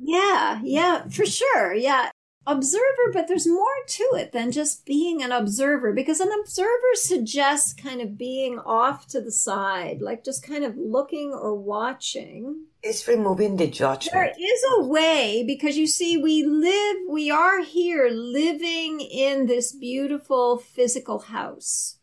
Yeah, 0.00 0.60
yeah, 0.64 1.06
for 1.08 1.24
sure. 1.24 1.74
Yeah 1.74 2.10
observer, 2.48 3.12
but 3.12 3.28
there's 3.28 3.46
more 3.46 3.66
to 3.86 4.10
it 4.14 4.32
than 4.32 4.50
just 4.50 4.86
being 4.86 5.22
an 5.22 5.30
observer 5.30 5.92
because 5.92 6.18
an 6.18 6.30
observer 6.40 6.94
suggests 6.94 7.74
kind 7.74 8.00
of 8.00 8.16
being 8.16 8.58
off 8.58 9.06
to 9.08 9.20
the 9.20 9.30
side, 9.30 10.00
like 10.00 10.24
just 10.24 10.42
kind 10.42 10.64
of 10.64 10.76
looking 10.76 11.32
or 11.32 11.54
watching. 11.54 12.64
It's 12.82 13.06
removing 13.06 13.56
the 13.56 13.66
judgment. 13.66 14.14
There 14.14 14.32
is 14.32 14.64
a 14.78 14.84
way 14.84 15.44
because 15.46 15.76
you 15.76 15.86
see, 15.86 16.16
we 16.16 16.42
live, 16.42 16.96
we 17.10 17.30
are 17.30 17.62
here 17.62 18.08
living 18.10 19.00
in 19.00 19.46
this 19.46 19.72
beautiful 19.72 20.56
physical 20.56 21.18
house. 21.18 21.98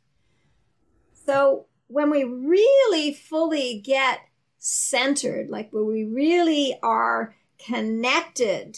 So 1.25 1.65
when 1.88 2.12
we 2.12 2.23
really 2.23 3.13
fully 3.13 3.79
get 3.79 4.19
centered, 4.60 5.49
like 5.49 5.73
when 5.73 5.88
we 5.88 6.03
really 6.03 6.77
are 6.84 7.36
connected 7.58 8.77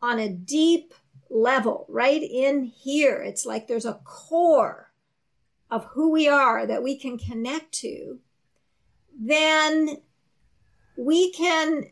on 0.00 0.18
a 0.18 0.28
deep 0.28 0.94
level, 1.30 1.86
right 1.88 2.22
in 2.22 2.64
here. 2.64 3.22
It's 3.22 3.44
like 3.44 3.66
there's 3.66 3.84
a 3.84 4.00
core 4.04 4.90
of 5.70 5.84
who 5.86 6.10
we 6.10 6.28
are 6.28 6.66
that 6.66 6.82
we 6.82 6.96
can 6.96 7.18
connect 7.18 7.72
to. 7.72 8.18
Then 9.20 9.98
we 10.96 11.32
can, 11.32 11.90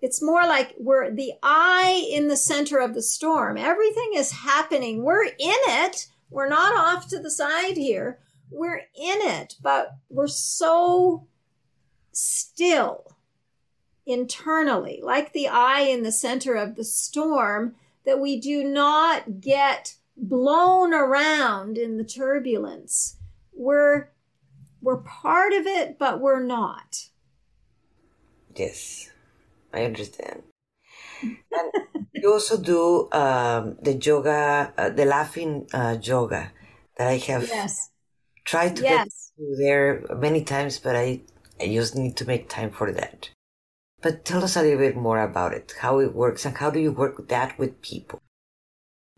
it's 0.00 0.22
more 0.22 0.42
like 0.42 0.74
we're 0.78 1.10
the 1.10 1.32
eye 1.42 2.08
in 2.10 2.28
the 2.28 2.36
center 2.36 2.78
of 2.78 2.94
the 2.94 3.02
storm. 3.02 3.56
Everything 3.56 4.12
is 4.14 4.30
happening. 4.30 5.02
We're 5.02 5.24
in 5.24 5.34
it. 5.38 6.06
We're 6.30 6.48
not 6.48 6.74
off 6.74 7.08
to 7.08 7.18
the 7.18 7.30
side 7.30 7.76
here. 7.76 8.18
We're 8.50 8.78
in 8.78 8.82
it, 8.94 9.56
but 9.62 9.92
we're 10.08 10.28
so 10.28 11.26
still 12.12 13.16
internally, 14.10 15.00
like 15.02 15.32
the 15.32 15.48
eye 15.48 15.82
in 15.82 16.02
the 16.02 16.12
center 16.12 16.54
of 16.54 16.76
the 16.76 16.84
storm, 16.84 17.74
that 18.04 18.20
we 18.20 18.40
do 18.40 18.64
not 18.64 19.40
get 19.40 19.94
blown 20.16 20.92
around 20.92 21.78
in 21.78 21.96
the 21.96 22.04
turbulence. 22.04 23.16
We're 23.52 24.10
we're 24.82 24.98
part 24.98 25.52
of 25.52 25.66
it, 25.66 25.98
but 25.98 26.20
we're 26.20 26.42
not. 26.42 27.08
Yes, 28.56 29.10
I 29.72 29.84
understand. 29.84 30.42
and 31.22 32.06
you 32.14 32.32
also 32.32 32.60
do 32.60 33.08
um, 33.12 33.76
the 33.82 33.94
yoga, 33.94 34.72
uh, 34.76 34.88
the 34.90 35.04
laughing 35.04 35.66
uh, 35.72 35.98
yoga 36.02 36.50
that 36.96 37.08
I 37.08 37.18
have 37.18 37.46
yes. 37.48 37.90
tried 38.44 38.76
to 38.76 38.82
yes. 38.82 39.32
get 39.38 39.58
there 39.58 40.04
many 40.16 40.42
times, 40.44 40.78
but 40.78 40.96
I, 40.96 41.20
I 41.60 41.66
just 41.66 41.94
need 41.94 42.16
to 42.16 42.24
make 42.24 42.48
time 42.48 42.70
for 42.70 42.90
that. 42.92 43.30
But 44.02 44.24
tell 44.24 44.42
us 44.42 44.56
a 44.56 44.62
little 44.62 44.78
bit 44.78 44.96
more 44.96 45.20
about 45.22 45.52
it, 45.52 45.74
how 45.80 45.98
it 45.98 46.14
works, 46.14 46.44
and 46.44 46.56
how 46.56 46.70
do 46.70 46.80
you 46.80 46.92
work 46.92 47.28
that 47.28 47.58
with 47.58 47.82
people? 47.82 48.20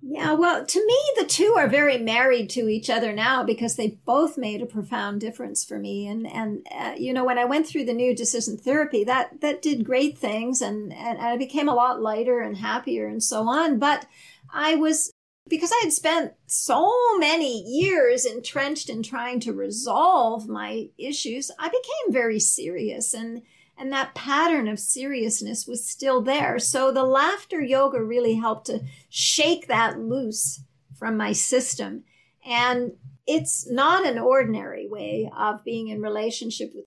Yeah, 0.04 0.32
well, 0.32 0.66
to 0.66 0.86
me, 0.86 0.98
the 1.16 1.26
two 1.26 1.54
are 1.56 1.68
very 1.68 1.96
married 1.96 2.50
to 2.50 2.68
each 2.68 2.90
other 2.90 3.12
now 3.12 3.44
because 3.44 3.76
they 3.76 4.00
both 4.04 4.36
made 4.36 4.60
a 4.60 4.66
profound 4.66 5.20
difference 5.20 5.64
for 5.64 5.78
me. 5.78 6.08
And 6.08 6.26
and 6.26 6.66
uh, 6.74 6.94
you 6.96 7.12
know, 7.12 7.24
when 7.24 7.38
I 7.38 7.44
went 7.44 7.68
through 7.68 7.84
the 7.84 7.92
new 7.94 8.14
decision 8.14 8.56
therapy, 8.56 9.04
that 9.04 9.40
that 9.40 9.62
did 9.62 9.84
great 9.84 10.18
things, 10.18 10.60
and, 10.60 10.92
and 10.92 11.20
I 11.20 11.36
became 11.36 11.68
a 11.68 11.74
lot 11.74 12.02
lighter 12.02 12.40
and 12.40 12.56
happier 12.56 13.06
and 13.06 13.22
so 13.22 13.48
on. 13.48 13.78
But 13.78 14.06
I 14.52 14.74
was 14.74 15.12
because 15.48 15.70
I 15.72 15.80
had 15.84 15.92
spent 15.92 16.32
so 16.46 16.90
many 17.18 17.62
years 17.62 18.24
entrenched 18.24 18.88
in 18.88 19.02
trying 19.02 19.40
to 19.40 19.52
resolve 19.52 20.48
my 20.48 20.88
issues, 20.98 21.50
I 21.58 21.68
became 21.68 22.12
very 22.12 22.38
serious 22.38 23.14
and 23.14 23.42
and 23.78 23.92
that 23.92 24.14
pattern 24.14 24.68
of 24.68 24.78
seriousness 24.78 25.66
was 25.66 25.88
still 25.88 26.20
there. 26.22 26.58
So 26.58 26.92
the 26.92 27.04
laughter 27.04 27.60
yoga 27.60 28.02
really 28.02 28.34
helped 28.34 28.66
to 28.66 28.84
shake 29.08 29.66
that 29.68 29.98
loose 29.98 30.60
from 30.96 31.16
my 31.16 31.32
system. 31.32 32.04
And 32.44 32.92
it's 33.26 33.70
not 33.70 34.06
an 34.06 34.18
ordinary 34.18 34.88
way 34.88 35.30
of 35.36 35.64
being 35.64 35.88
in 35.88 36.02
relationship 36.02 36.72
with 36.74 36.84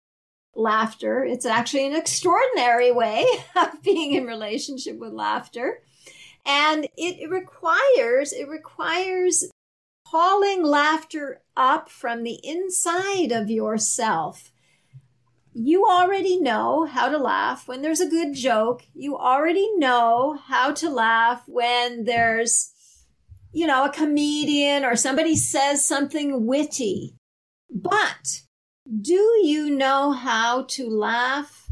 laughter. 0.55 1.23
It's 1.23 1.45
actually 1.45 1.87
an 1.87 1.95
extraordinary 1.95 2.91
way 2.91 3.25
of 3.55 3.81
being 3.83 4.13
in 4.13 4.25
relationship 4.25 4.97
with 4.97 5.13
laughter. 5.13 5.81
And 6.45 6.87
it 6.95 7.29
requires, 7.29 8.31
it 8.31 8.47
requires 8.47 9.49
calling 10.07 10.63
laughter 10.63 11.41
up 11.57 11.89
from 11.89 12.23
the 12.23 12.39
inside 12.43 13.31
of 13.31 13.49
yourself 13.49 14.51
you 15.57 15.85
already 15.85 16.37
know 16.37 16.83
how 16.83 17.07
to 17.07 17.17
laugh 17.17 17.65
when 17.65 17.81
there's 17.81 18.01
a 18.01 18.09
good 18.09 18.33
joke. 18.33 18.83
You 18.93 19.17
already 19.17 19.71
know 19.77 20.37
how 20.47 20.73
to 20.73 20.89
laugh 20.89 21.43
when 21.47 22.03
there's, 22.03 22.73
you 23.53 23.65
know, 23.65 23.85
a 23.85 23.91
comedian 23.91 24.83
or 24.83 24.97
somebody 24.97 25.37
says 25.37 25.87
something 25.87 26.45
witty. 26.45 27.15
But 27.73 28.41
do 29.01 29.39
you 29.43 29.69
know 29.69 30.11
how 30.11 30.65
to 30.71 30.89
laugh, 30.89 31.69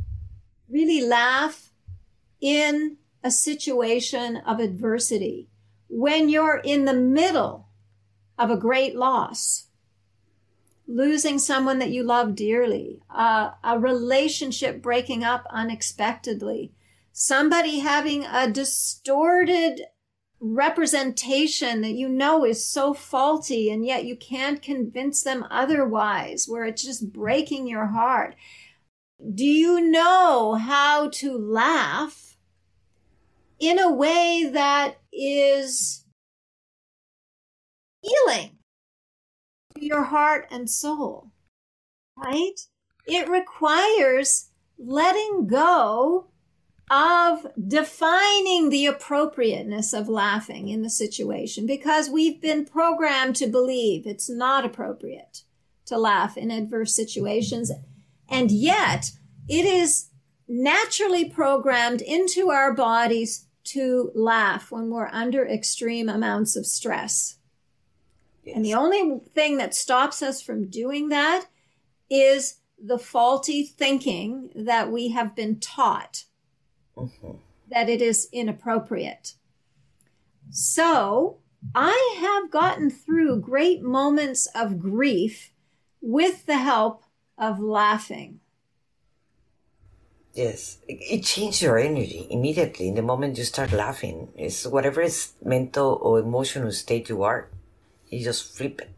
really 0.69 1.05
laugh 1.05 1.69
in 2.39 2.95
a 3.21 3.31
situation 3.31 4.37
of 4.37 4.61
adversity 4.61 5.49
when 5.89 6.29
you're 6.29 6.61
in 6.63 6.85
the 6.85 6.93
middle 6.93 7.67
of 8.39 8.49
a 8.49 8.55
great 8.55 8.95
loss? 8.95 9.67
Losing 10.93 11.39
someone 11.39 11.79
that 11.79 11.89
you 11.89 12.03
love 12.03 12.35
dearly, 12.35 13.01
uh, 13.09 13.49
a 13.63 13.79
relationship 13.79 14.79
breaking 14.79 15.23
up 15.23 15.43
unexpectedly, 15.49 16.71
somebody 17.11 17.79
having 17.79 18.23
a 18.25 18.49
distorted 18.49 19.81
representation 20.39 21.81
that 21.81 21.93
you 21.93 22.07
know 22.07 22.45
is 22.45 22.63
so 22.63 22.93
faulty 22.93 23.71
and 23.71 23.85
yet 23.85 24.05
you 24.05 24.15
can't 24.15 24.61
convince 24.61 25.23
them 25.23 25.45
otherwise, 25.49 26.45
where 26.47 26.65
it's 26.65 26.83
just 26.83 27.11
breaking 27.11 27.67
your 27.67 27.87
heart. 27.87 28.35
Do 29.33 29.45
you 29.45 29.81
know 29.81 30.53
how 30.53 31.09
to 31.09 31.35
laugh 31.35 32.37
in 33.59 33.79
a 33.79 33.91
way 33.91 34.47
that 34.53 34.97
is 35.11 36.02
your 39.83 40.03
heart 40.03 40.47
and 40.51 40.69
soul? 40.69 41.31
Right? 42.17 42.55
It 43.05 43.27
requires 43.27 44.49
letting 44.77 45.47
go 45.47 46.27
of 46.89 47.47
defining 47.67 48.69
the 48.69 48.85
appropriateness 48.85 49.93
of 49.93 50.09
laughing 50.09 50.67
in 50.67 50.81
the 50.81 50.89
situation 50.89 51.65
because 51.65 52.09
we've 52.09 52.41
been 52.41 52.65
programmed 52.65 53.35
to 53.37 53.47
believe 53.47 54.05
it's 54.05 54.29
not 54.29 54.65
appropriate 54.65 55.43
to 55.85 55.97
laugh 55.97 56.37
in 56.37 56.51
adverse 56.51 56.95
situations. 56.95 57.71
And 58.29 58.51
yet 58.51 59.11
it 59.47 59.65
is 59.65 60.09
naturally 60.47 61.29
programmed 61.29 62.01
into 62.01 62.49
our 62.49 62.73
bodies 62.73 63.47
to 63.63 64.11
laugh 64.13 64.71
when 64.71 64.89
we're 64.89 65.07
under 65.07 65.47
extreme 65.47 66.09
amounts 66.09 66.55
of 66.55 66.65
stress. 66.65 67.37
Yes. 68.43 68.55
And 68.55 68.65
the 68.65 68.73
only 68.73 69.19
thing 69.33 69.57
that 69.57 69.73
stops 69.73 70.21
us 70.21 70.41
from 70.41 70.69
doing 70.69 71.09
that 71.09 71.45
is 72.09 72.59
the 72.83 72.99
faulty 72.99 73.63
thinking 73.63 74.49
that 74.53 74.91
we 74.91 75.09
have 75.09 75.35
been 75.35 75.59
taught 75.59 76.25
mm-hmm. 76.97 77.37
that 77.69 77.89
it 77.89 78.01
is 78.01 78.27
inappropriate. 78.33 79.35
So 80.49 81.37
I 81.73 82.17
have 82.19 82.51
gotten 82.51 82.89
through 82.89 83.41
great 83.41 83.81
moments 83.81 84.47
of 84.53 84.79
grief 84.79 85.51
with 86.01 86.45
the 86.45 86.57
help 86.57 87.03
of 87.37 87.59
laughing. 87.59 88.41
Yes, 90.33 90.79
it 90.87 91.23
changes 91.23 91.61
your 91.61 91.77
energy 91.77 92.27
immediately. 92.29 92.87
In 92.87 92.95
the 92.95 93.03
moment 93.03 93.37
you 93.37 93.43
start 93.43 93.71
laughing, 93.71 94.29
it's 94.35 94.65
whatever 94.65 95.01
is 95.01 95.33
mental 95.43 95.99
or 96.01 96.19
emotional 96.19 96.71
state 96.71 97.07
you 97.07 97.21
are, 97.21 97.49
you 98.13 98.23
just 98.23 98.55
flip 98.55 98.81
it. 98.81 98.89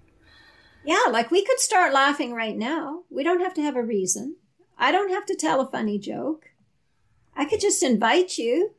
Yeah, 0.84 1.10
like 1.10 1.32
we 1.32 1.44
could 1.44 1.60
start 1.60 1.94
laughing 1.94 2.34
right 2.34 2.56
now. 2.56 3.04
We 3.10 3.24
don't 3.24 3.42
have 3.42 3.54
to 3.56 3.62
have 3.62 3.76
a 3.76 3.84
reason. 3.84 4.36
I 4.78 4.92
don't 4.92 5.10
have 5.10 5.26
to 5.28 5.36
tell 5.36 5.62
a 5.62 5.72
funny 5.72 5.98
joke. 5.98 6.52
I 7.36 7.46
could 7.46 7.60
just 7.60 7.82
invite 7.82 8.38
you 8.38 8.76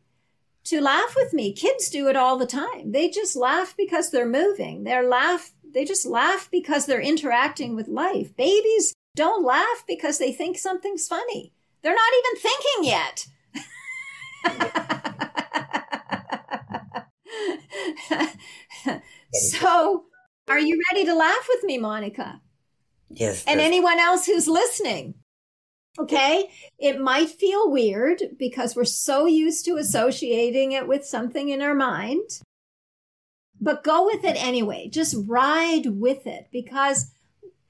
to 0.64 0.80
laugh 0.80 1.14
with 1.16 1.32
me. 1.32 1.52
Kids 1.52 1.90
do 1.90 2.08
it 2.08 2.16
all 2.16 2.36
the 2.36 2.46
time. 2.46 2.92
They 2.92 3.08
just 3.08 3.34
laugh 3.36 3.74
because 3.76 4.10
they're 4.10 4.26
moving. 4.26 4.84
They're 4.84 5.08
laugh 5.08 5.52
they 5.76 5.84
just 5.84 6.06
laugh 6.06 6.48
because 6.50 6.86
they're 6.86 7.02
interacting 7.02 7.76
with 7.76 7.86
life. 7.86 8.34
Babies 8.34 8.94
don't 9.14 9.44
laugh 9.44 9.84
because 9.86 10.16
they 10.16 10.32
think 10.32 10.56
something's 10.56 11.06
funny. 11.06 11.52
They're 11.82 11.94
not 11.94 12.12
even 12.18 12.40
thinking 12.40 12.84
yet. 12.84 13.26
so, 19.34 20.06
are 20.48 20.58
you 20.58 20.80
ready 20.90 21.04
to 21.06 21.14
laugh 21.14 21.46
with 21.48 21.64
me, 21.64 21.78
Monica? 21.78 22.40
Yes. 23.10 23.44
And 23.46 23.60
anyone 23.60 23.98
else 23.98 24.26
who's 24.26 24.48
listening? 24.48 25.14
Okay. 25.98 26.50
It 26.78 27.00
might 27.00 27.30
feel 27.30 27.70
weird 27.70 28.22
because 28.38 28.76
we're 28.76 28.84
so 28.84 29.26
used 29.26 29.64
to 29.64 29.76
associating 29.76 30.72
it 30.72 30.86
with 30.86 31.06
something 31.06 31.48
in 31.48 31.62
our 31.62 31.74
mind, 31.74 32.40
but 33.60 33.84
go 33.84 34.04
with 34.04 34.24
it 34.24 34.36
anyway. 34.42 34.88
Just 34.88 35.16
ride 35.26 35.86
with 35.86 36.26
it 36.26 36.48
because 36.52 37.12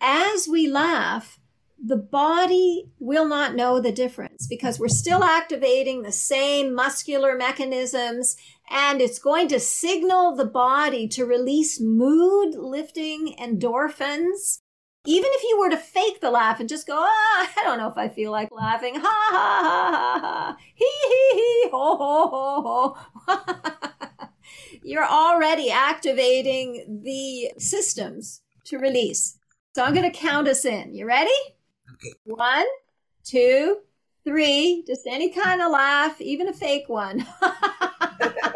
as 0.00 0.48
we 0.48 0.68
laugh, 0.68 1.38
the 1.82 1.96
body 1.96 2.90
will 2.98 3.28
not 3.28 3.54
know 3.54 3.80
the 3.80 3.92
difference 3.92 4.46
because 4.46 4.80
we're 4.80 4.88
still 4.88 5.22
activating 5.22 6.02
the 6.02 6.12
same 6.12 6.74
muscular 6.74 7.36
mechanisms 7.36 8.36
and 8.70 9.00
it's 9.00 9.18
going 9.18 9.48
to 9.48 9.60
signal 9.60 10.34
the 10.34 10.44
body 10.46 11.08
to 11.08 11.24
release 11.24 11.80
mood 11.80 12.54
lifting 12.54 13.34
endorphins 13.40 14.60
even 15.06 15.30
if 15.32 15.42
you 15.44 15.58
were 15.58 15.70
to 15.70 15.76
fake 15.76 16.20
the 16.20 16.30
laugh 16.30 16.58
and 16.58 16.68
just 16.68 16.86
go, 16.86 16.96
ah, 16.96 17.52
I 17.56 17.62
don't 17.62 17.78
know 17.78 17.88
if 17.88 17.96
I 17.96 18.08
feel 18.08 18.32
like 18.32 18.50
laughing, 18.50 18.96
ha 18.96 19.02
ha 19.02 19.30
ha 19.30 19.90
ha 19.90 20.20
ha, 20.20 20.56
hee 20.74 20.84
hee 20.84 21.32
hee, 21.34 21.70
ho 21.70 21.96
ho 21.96 22.28
ho 22.28 22.96
ho, 23.28 24.28
you're 24.82 25.06
already 25.06 25.70
activating 25.70 27.02
the 27.04 27.52
systems 27.60 28.42
to 28.64 28.78
release. 28.78 29.38
So 29.74 29.84
I'm 29.84 29.94
going 29.94 30.10
to 30.10 30.18
count 30.18 30.48
us 30.48 30.64
in. 30.64 30.92
You 30.94 31.06
ready? 31.06 31.30
Okay. 31.94 32.12
One, 32.24 32.66
two, 33.24 33.78
three. 34.24 34.82
Just 34.86 35.06
any 35.06 35.30
kind 35.30 35.62
of 35.62 35.70
laugh, 35.70 36.20
even 36.20 36.48
a 36.48 36.52
fake 36.52 36.88
one. 36.88 37.24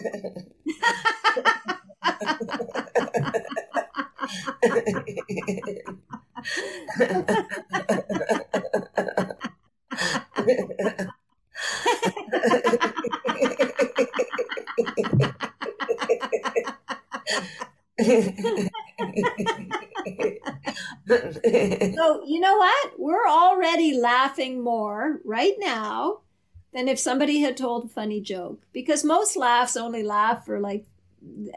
than 26.81 26.87
if 26.87 26.97
somebody 26.97 27.41
had 27.41 27.55
told 27.55 27.85
a 27.85 27.87
funny 27.87 28.19
joke 28.19 28.63
because 28.73 29.03
most 29.03 29.37
laughs 29.37 29.77
only 29.77 30.01
laugh 30.01 30.43
for 30.43 30.59
like 30.59 30.87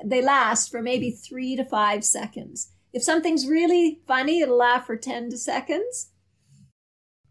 they 0.05 0.21
last 0.21 0.71
for 0.71 0.83
maybe 0.83 1.11
three 1.11 1.57
to 1.57 1.65
five 1.65 2.05
seconds. 2.05 2.73
If 2.93 3.03
something's 3.03 3.49
really 3.49 4.01
funny, 4.07 4.41
it'll 4.43 4.59
laugh 4.59 4.85
for 4.85 4.97
10 4.97 5.31
to 5.31 5.39
seconds. 5.39 6.11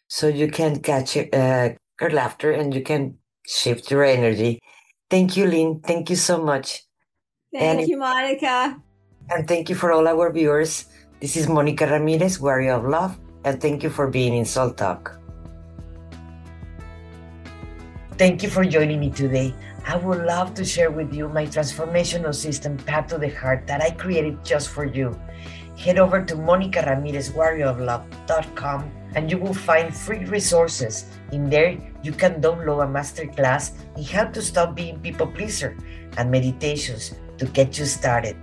so 0.08 0.28
you 0.28 0.50
can 0.50 0.82
catch 0.82 1.16
uh, 1.16 1.70
her 2.00 2.10
laughter 2.10 2.52
and 2.52 2.74
you 2.74 2.82
can 2.82 3.18
shift 3.46 3.92
your 3.92 4.04
energy. 4.04 4.60
Thank 5.10 5.38
you, 5.38 5.46
Lynn. 5.46 5.82
Thank 5.86 6.10
you 6.10 6.16
so 6.16 6.44
much. 6.44 6.84
Thank 7.54 7.82
and, 7.82 7.88
you, 7.88 7.98
Monica. 7.98 8.82
And 9.30 9.48
thank 9.48 9.70
you 9.70 9.76
for 9.76 9.92
all 9.92 10.08
our 10.08 10.32
viewers. 10.32 10.86
This 11.22 11.38
is 11.38 11.48
Monica 11.48 11.86
Ramirez, 11.86 12.40
Warrior 12.40 12.74
of 12.74 12.86
Love, 12.86 13.20
and 13.44 13.62
thank 13.62 13.84
you 13.84 13.90
for 13.90 14.08
being 14.08 14.34
in 14.34 14.46
Soul 14.46 14.72
Talk. 14.72 15.20
Thank 18.18 18.42
you 18.42 18.50
for 18.50 18.66
joining 18.66 19.00
me 19.00 19.12
today. 19.12 19.54
I 19.86 19.96
would 19.96 20.26
love 20.26 20.54
to 20.56 20.66
share 20.66 20.92
with 20.92 21.14
you 21.14 21.30
my 21.30 21.46
transformational 21.46 22.34
system, 22.34 22.76
Path 22.78 23.08
to 23.10 23.18
the 23.18 23.30
Heart, 23.30 23.68
that 23.68 23.82
I 23.82 23.92
created 23.92 24.44
just 24.44 24.70
for 24.70 24.86
you. 24.86 25.18
Head 25.78 26.00
over 26.00 26.26
to 26.26 26.36
monicaramirezwarrioroflove.com 26.36 28.92
and 29.16 29.32
you 29.32 29.38
will 29.38 29.54
find 29.54 29.96
free 29.96 30.26
resources. 30.26 31.06
In 31.32 31.50
there, 31.50 31.78
you 32.04 32.12
can 32.12 32.42
download 32.42 32.84
a 32.84 32.88
masterclass 32.88 33.72
in 33.96 34.04
how 34.04 34.26
to 34.26 34.42
stop 34.42 34.76
being 34.76 35.00
people 35.00 35.28
pleaser 35.28 35.78
and 36.18 36.30
meditations 36.32 37.14
to 37.38 37.46
get 37.46 37.78
you 37.78 37.86
started. 37.86 38.36